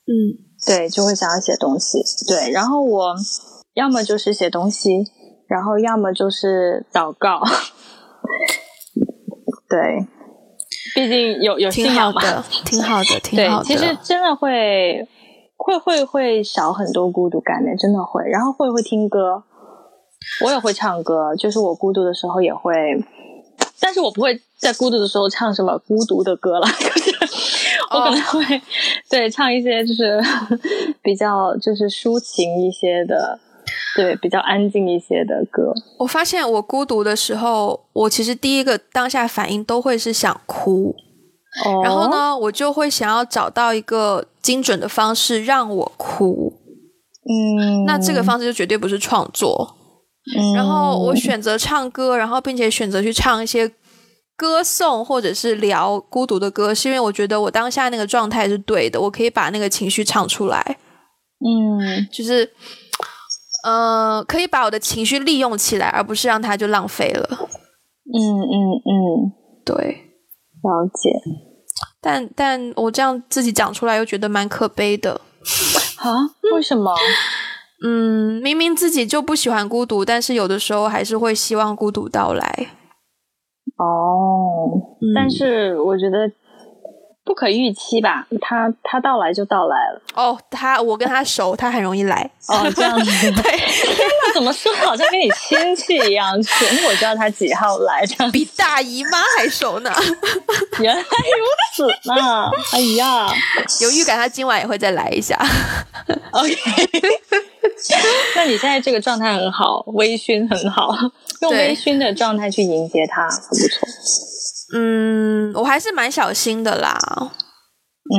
[0.07, 2.05] 嗯，对，就会想要写东西。
[2.29, 3.15] 对，然后我
[3.75, 5.05] 要么就是写东西，
[5.49, 7.43] 然后要么就是祷告。
[9.69, 10.07] 对，
[10.95, 12.21] 毕竟有有信仰嘛，
[12.65, 13.67] 挺好的，挺好的。
[13.67, 15.07] 对，其实真的会
[15.57, 18.23] 会会会少很多孤独感的，真的会。
[18.31, 19.43] 然后会会听歌，
[20.45, 22.73] 我也会唱歌，就是我孤独的时候也会，
[23.81, 26.67] 但是我不会在孤独的时候唱什么孤独的歌了，
[27.91, 28.63] 我可能会
[29.11, 30.19] 对唱一些就是
[31.03, 33.39] 比较就是抒情一些的。
[33.97, 35.73] 对，比较安静一些的歌。
[35.99, 40.95] 我发现我孤独的时候，我其实第一个当下反应都会是想哭。
[41.65, 41.83] 哦。
[41.83, 46.53] 然后呢，我就会想要找到一个精准的方式让我哭。
[47.25, 47.85] 嗯。
[47.87, 49.77] 那这个方式就绝对不是创作。
[50.37, 50.55] 嗯。
[50.55, 53.73] 然后我选择唱歌，然后并且选择去唱一些
[54.37, 60.79] 歌颂或者是聊孤独的歌，是因为我觉得我当下那个状态是对的，我可以把那个情绪唱出来。
[61.41, 62.07] 嗯。
[62.13, 62.53] 就是。
[63.65, 67.29] 呃，可以把我的情绪利用起来，而不是让它就浪费了。
[67.31, 68.55] 嗯嗯
[68.85, 69.33] 嗯，
[69.65, 71.11] 对，了解。
[72.01, 75.21] 但但我这样自己讲出来，又觉得蛮可悲的。
[75.97, 76.13] 啊？
[76.55, 76.95] 为什么？
[77.85, 82.69] 嗯，明明自己就不喜欢孤独，但是有的时候还是会希望孤独到来。
[83.77, 86.17] 哦，但是我觉得。
[87.29, 90.01] 不可预期吧，他他到来就到来了。
[90.15, 92.29] 哦，他我跟他熟，他很容易来。
[92.49, 93.31] 哦，这样子。
[93.33, 94.73] 对， 那怎么说？
[94.77, 99.93] 好像跟你亲戚一样，全我知道他几号来，这样比大姨妈还熟呢。
[100.81, 101.07] 原来如
[101.77, 103.31] 此呢，哎呀，
[103.83, 105.39] 有预感他今晚也会再来一下。
[106.31, 106.55] OK，
[108.37, 110.97] 那你现在这个状态很好，微醺很好，
[111.43, 113.87] 用微醺的状态去迎接他，很不错。
[114.75, 116.99] 嗯，我还是蛮小心的啦。
[118.11, 118.15] 嗯，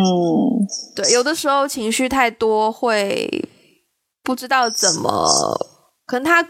[0.95, 3.47] 对，有的时候情绪太多，会
[4.23, 5.27] 不知道怎么，
[6.05, 6.47] 可能他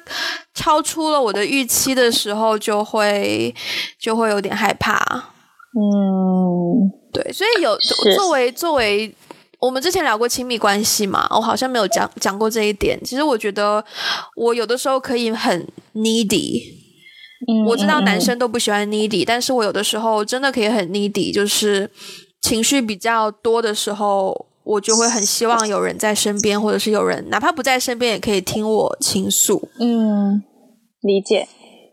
[0.53, 3.53] 超出了我的预期的时候，就会
[3.99, 4.97] 就会有点害怕。
[5.77, 7.77] 嗯，对，所以有
[8.15, 9.13] 作为作为
[9.59, 12.97] 我们之前聊过亲密关系嘛，我好像没有讲讲过这一点。
[13.03, 13.83] 其实我觉得
[14.35, 16.78] 我有的时候可以很 needy。
[17.67, 21.89] 我知道男生都不喜欢 needy，但是我有的时候真的可以很 needy，就是
[22.41, 29.69] 情绪比较多的时候，我就会很希望有人在身边，或者是有人哪怕不在身边也可以听我倾诉。
[29.79, 30.43] 嗯，
[31.01, 31.47] 理解，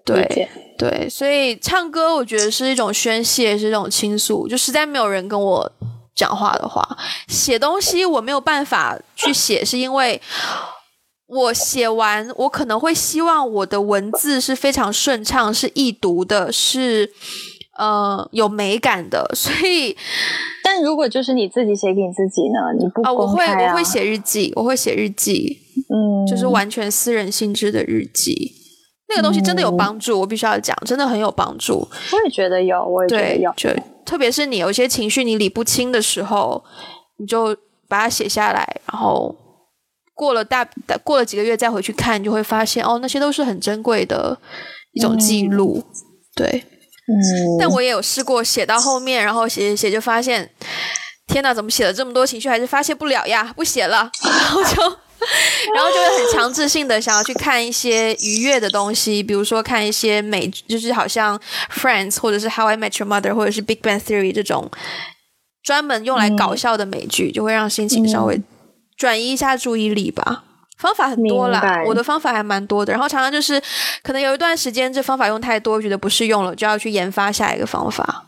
[0.05, 4.49] 对对，所以唱歌我觉得是一种宣泄，是一种倾诉。
[4.49, 5.73] 就实在没有人跟我
[6.15, 6.85] 讲话的话，
[7.29, 10.21] 写东西我没有办法去写，是因为。
[11.27, 17.11] 我写完，我可能会希望我的文字是非常顺畅，是易读的，是
[17.77, 19.29] 呃有美感的。
[19.35, 19.97] 所以，
[20.63, 22.73] 但如果就是你自己写给你自己呢？
[22.79, 23.13] 你不啊？
[23.13, 25.59] 我会我会写日记，我会写日记，
[25.91, 28.53] 嗯，就是完全私人性质的日记。
[29.09, 31.75] 那个东西真的有帮助，我必须要讲，真的很有帮助。
[31.79, 33.53] 我也觉得有，我也觉得有。
[33.57, 33.71] 就
[34.05, 36.63] 特别是你有一些情绪你理不清的时候，
[37.19, 37.57] 你就
[37.89, 39.35] 把它写下来，然后。
[40.17, 40.67] 过了大
[41.05, 44.37] 过了几个月再回去看，就会发现哦，那些都是很珍贵的
[44.93, 45.85] 一种记录。
[46.35, 46.65] 对，
[47.07, 47.15] 嗯。
[47.61, 50.51] 但我也有试过写到后面，然后写写写，就发现
[51.27, 53.53] 天哪，怎么写了这么多情绪，还是发泄不了呀？
[53.55, 54.83] 不写了， 然后就
[55.75, 61.39] 然后就会很强制性的想要去看一些愉悦的东西，比如说看一些美，就是好像
[61.71, 64.71] Friends 或者是 How I Met Your Mother 或者是 Big Bang Theory 这种
[65.63, 68.41] 专门用来搞笑的美剧，就会让心情稍微。
[68.97, 70.45] 转移一下注意力吧，
[70.79, 72.93] 方法很多啦，我的方法还蛮多的。
[72.93, 73.61] 然后常常就是，
[74.03, 78.25] 可能有一段时间这方法用太多，觉得不适用了，就要去研发下一个方法。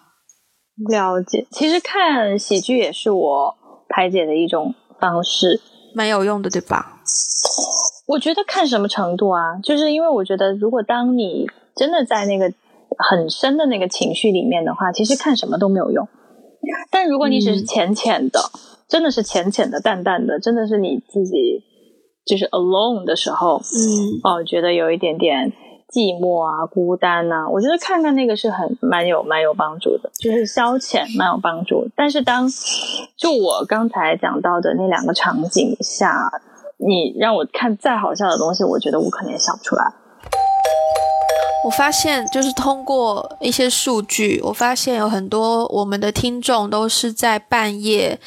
[0.91, 3.57] 了解，其实看喜剧也是我
[3.89, 5.61] 排解的一种方式，
[5.95, 7.01] 蛮有用的，对吧？
[8.07, 12.53] 我觉得看什么程度啊，就是因为我觉得，如果当你真的在那个
[12.97, 16.07] 很深的那个情绪里面的话，其实看什么都没有用。
[16.91, 18.41] 但如果你只是浅浅的，
[18.89, 21.63] 真的是浅浅的、淡淡的，真的是你自己
[22.25, 25.53] 就是 alone 的时候，嗯，哦，觉得有一点点
[25.89, 31.89] 寂寞啊、孤单呐，我觉得看看那个是很蛮有蛮有帮助的，就是消遣蛮有帮助。
[31.95, 32.49] 但是当
[33.17, 36.31] 就我刚才讲到的那两个场景下，
[36.79, 39.85] 你让我看再好笑的东西，我觉得我可能也想不出来。
[41.65, 48.19] 我发现，就是通过一些数据，我发现有很多我们的听众都是在半夜，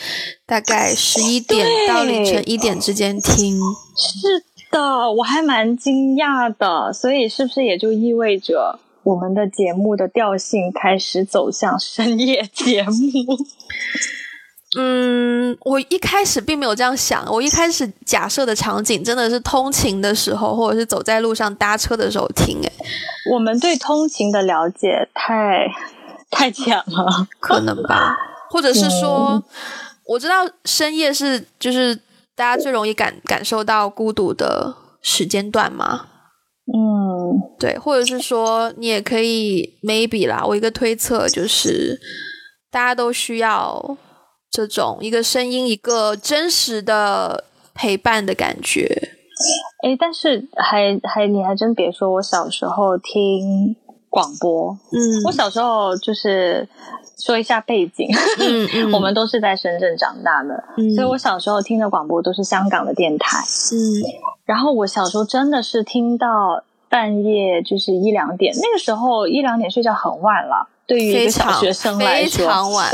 [0.45, 3.57] 大概十一点到凌晨一点之间听。
[3.95, 6.91] 是的，我还蛮惊讶的。
[6.93, 12.91] 所以，是不是也就意味着我们的节目的调性开始走向深夜节目？
[14.77, 17.25] 嗯，我一开始并没有这样想。
[17.29, 22.57] 我一开始假设的场景真的是通勤的时候，或者是走在路上搭车的时候听。
[22.63, 22.71] 哎，
[23.33, 25.67] 我们对通勤的了解太
[26.29, 28.15] 太浅了， 可能吧？
[28.49, 29.43] 或者是说，
[30.05, 31.93] 我知道深夜是就是
[32.33, 36.07] 大家最容易感感受到孤独的时间段吗？
[36.73, 40.45] 嗯，对，或者是说，你也可以 maybe 啦。
[40.45, 41.99] 我一个推测就是，
[42.71, 43.97] 大家都需要。
[44.51, 49.13] 这种一个声音，一个真实的陪伴的感觉。
[49.81, 53.75] 哎，但是还还你还真别说，我小时候听
[54.09, 56.67] 广播，嗯，我小时候就是
[57.17, 58.07] 说一下背景，
[58.39, 60.61] 嗯嗯， 我们都是在深圳长大的，
[60.95, 63.39] 所以我小时候听的广播都是香港的电台，
[63.71, 64.03] 嗯，
[64.43, 70.67] 然后我小时候真的是听到半夜就是一两点，那个时候一两点睡觉很晚了。
[70.85, 72.91] 对于一个小学生来说，非常晚。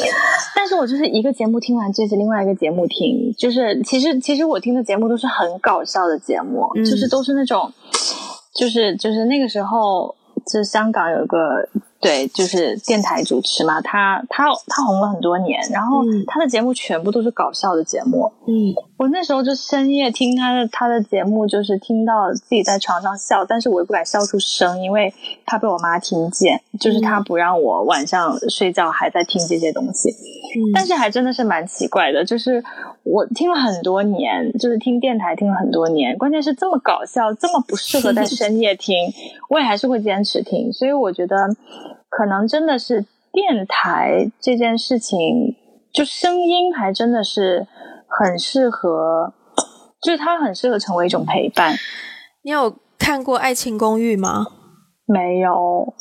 [0.58, 3.32] 但是我就是一个节目听完，接着另外一个节目听。
[3.38, 7.72] 就是其实其实我听的节目都是很搞笑的节目，就是都是那种，
[8.55, 10.16] 就是就是那个时候，
[10.51, 11.70] 就香港有一个。
[12.08, 18.32] 对，就是电台主持嘛，他他他红了很多年，然后他的节目全部都是搞笑的节目。
[18.47, 25.14] 嗯，我那时候就深夜听他的他的节目，就是听到自己在床上笑，但是我又不敢笑出声，因为
[25.45, 30.10] 怕被我妈听见，就是他不让我晚上睡觉还在听这些东西。
[30.74, 32.64] 但是还真的是蛮奇怪的，就是
[33.03, 38.95] 我听了很多年，就是听电台听了很多年，关键是这么搞笑，这么不适合在深夜听，
[39.49, 40.72] 我也还是会坚持听。
[40.72, 41.36] 所以我觉得，
[42.10, 45.55] 可能真的是电台这件事情，
[45.93, 47.68] 就声音还真的是
[48.08, 49.34] 很适合，
[50.01, 51.78] 就是它很适合成为一种陪伴。
[52.43, 54.47] 你有看过《爱情公寓》吗？
[55.05, 55.93] 没有。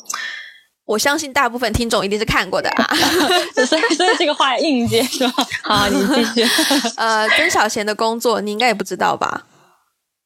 [0.85, 2.87] 我相信大部分听众一定是看过的啊，
[3.67, 5.33] 所以所以这个话硬接是吧？
[5.63, 6.43] 好，你继续。
[6.95, 9.45] 呃，曾小贤的工作你应该也不知道吧？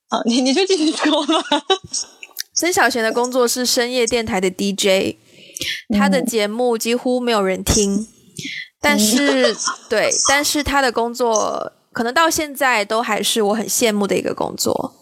[0.09, 1.33] 啊，你你就继续说吧。
[2.53, 5.17] 曾小贤的工作是深夜电台的 DJ，
[5.97, 8.07] 他的节目几乎没有人听，
[8.79, 9.55] 但是
[9.89, 14.93] 对，但是他的工作可能到现在都还是我很羡慕的一个工作。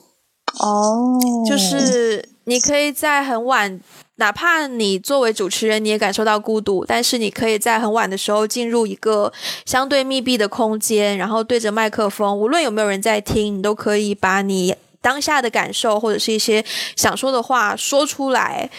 [0.59, 3.79] 哦，就是你可以在很晚。
[4.15, 9.31] 哪怕你作为主持人，你也感受到孤独，但是你可以在很晚的时候进入一个
[9.65, 16.65] 相对密闭的空间，然后对着麦克风，无论有没有人在听，你都可以把你当下的感受或者是一些
[16.97, 18.69] 想说的话说出来。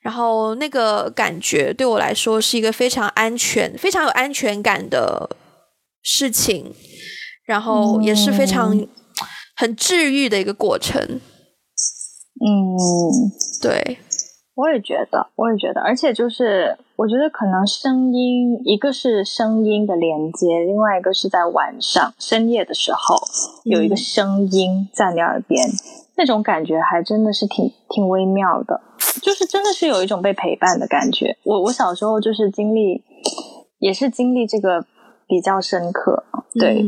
[0.00, 5.36] 然后那个感觉对我来说是一个非常安全、非常有安全感的
[6.02, 6.72] 事情，
[7.44, 8.86] 然后也是非常
[9.54, 11.20] 很治愈的一个过程。
[12.40, 12.50] 嗯，
[13.60, 13.98] 对。
[14.54, 23.16] 我也觉得，我也觉得，而且就是，我觉得可能声音，一个是声音的连接，另外一个是在晚上深夜的时候
[23.64, 25.66] 有一个声音在你耳边，
[26.20, 28.78] 那种感觉还真的是挺挺微妙的，
[29.22, 31.34] 就是真的是有一种被陪伴的感觉。
[31.44, 33.02] 我我小时候就是经历，
[33.78, 34.84] 也是经历这个
[35.30, 36.22] 比较深刻，
[36.52, 36.84] 对。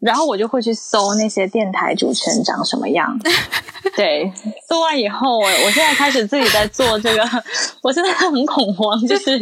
[0.00, 3.16] 然后我就会去搜那些电台主持人长什么样，
[3.94, 4.32] 对，
[4.68, 7.22] 搜完以后，我我现在开始自己在做这个，
[7.82, 9.38] 我现在很恐慌，就是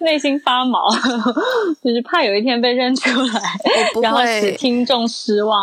[0.00, 0.90] 内心发毛，
[1.82, 3.40] 就是怕有一天被认出来，
[4.02, 5.62] 然后使听众失望。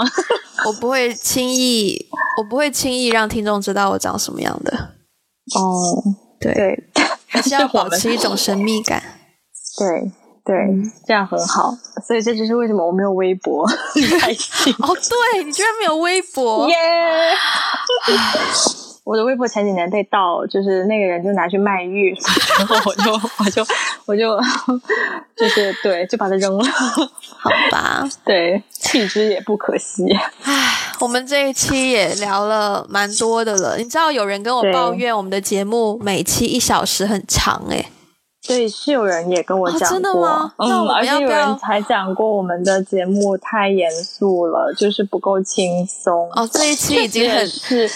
[0.65, 2.07] 我不会轻易，
[2.39, 4.75] 我不会轻易让听众知道我长什么样的。
[5.55, 6.01] 哦，
[6.39, 6.83] 对，
[7.27, 9.03] 还是要保持一种神秘感。
[9.77, 10.11] 对。
[10.45, 10.55] 对，
[11.07, 11.73] 这样很好，
[12.05, 14.73] 所以这就是为什么我没有微博， 很开心。
[14.79, 14.95] 哦，
[15.33, 16.75] 对你居然没有微博，耶！
[19.05, 22.15] 我的微博前几年被盗，就是那个人就拿去卖玉，
[22.57, 23.65] 然后我就我就
[24.05, 24.39] 我就
[25.35, 26.63] 就是对，就把它扔了。
[26.71, 30.05] 好吧，对，弃之也不可惜。
[30.43, 33.77] 唉，我们这一期也聊了蛮多的了。
[33.77, 37.85] 你知道有人跟我抱怨我们的节目每期一小时很长，哎。
[38.45, 40.53] 对，是有人也跟我讲过，真的吗？
[40.57, 46.29] 嗯，而且有人还讲过我们的节目太严肃了，就是不够轻松。
[46.33, 47.89] 哦，这一期已经很是，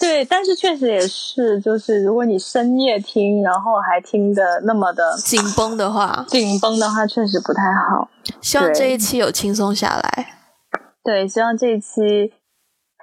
[0.00, 8.08] 对，但是确实也是，就是如果你深夜听，然后还听的那么的紧绷的话，紧绷的话确实不太好。
[8.40, 10.38] 希望这一期有轻松下来。
[11.04, 12.32] 对，希望这一期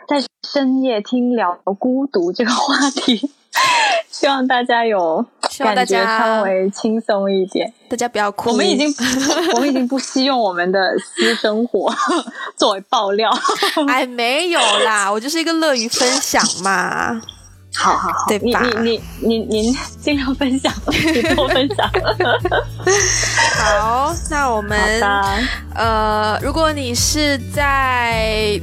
[0.08, 0.18] 在
[0.50, 3.30] 深夜听聊孤独这个话题。
[4.10, 5.24] 希望大家有
[5.60, 8.50] 感觉稍微轻松一点，大家不要哭。
[8.50, 8.92] 我们已经
[9.54, 11.94] 我们已经不惜用我们的私生活
[12.58, 13.30] 作为爆料。
[13.88, 17.22] 哎，没有啦，我就是一个乐于分享嘛。
[17.76, 18.66] 好好好，对吧？
[18.82, 20.74] 你你您您尽量分享，
[21.36, 21.88] 多分享。
[23.60, 24.80] 好，那我们
[25.76, 28.60] 呃，如果你是在。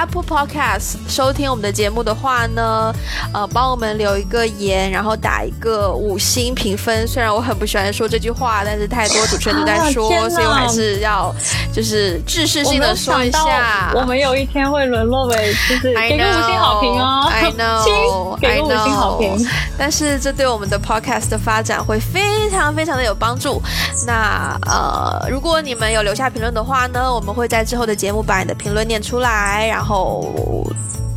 [0.00, 2.90] Apple Podcast 收听我们的节目的话呢，
[3.34, 7.06] 呃，帮我们留一个言，然后打一个五星评分。
[7.06, 11.34] 虽然我很不喜欢说这句话，但是太多主持人都在说，所以我还是要
[11.70, 13.92] 就是知识性的说一下。
[13.94, 19.46] 我们有一天会沦落为就是给个五星好评哦， I know，给个五星好评。
[19.76, 23.60] 但是这对我们的 Podcast 的发展会非常非常的有帮助。
[24.06, 29.89] 那呃，如果你们有留下评论的话呢，我们会在之后的节目把你的评论念出来，然后。
[29.90, 30.64] 哦，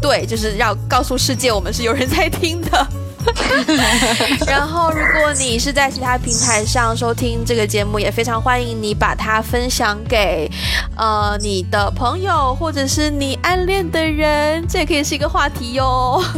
[0.02, 2.88] 对，就是要告诉世界我们是有人在听的。
[4.48, 10.50] 然后，如果你是在其他平台上收听这个节目，也非常欢迎你把它分享给
[10.98, 16.24] 呃你的朋友，或者是你暗恋的人，这也可以是一个话题哟。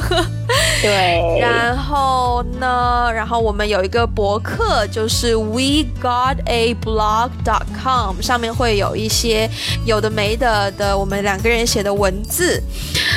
[0.80, 3.12] 对，然后呢？
[3.12, 9.50] 然后我们有一个博客，就是 we got a blog dot com，上面会有一些
[9.86, 12.62] 有的没的的我们两个人写的文字，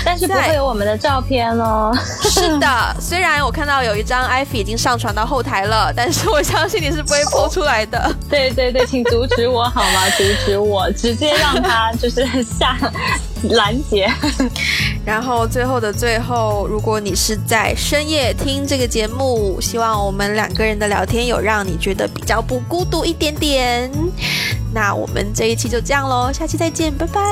[0.07, 1.95] 但是不会有我们的照片哦。
[2.23, 8.15] 是的，虽然我看到有一张艾菲已经上传到后台了，但是我相信你是不会播出来的。
[8.31, 10.09] 对对对，请阻止我好吗？
[10.17, 12.79] 阻止我，直接让他就是下。
[13.51, 14.11] 拦截，
[15.07, 23.89] 然后最后的最后，如果你是在深夜听这个节目，希望我们两个人的聊天有让你觉得比较不孤独一点点。
[24.75, 27.23] 那我们这一期就这样喽，下期再见，拜拜，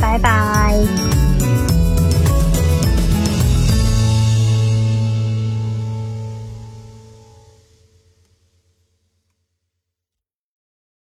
[0.00, 1.41] 拜拜。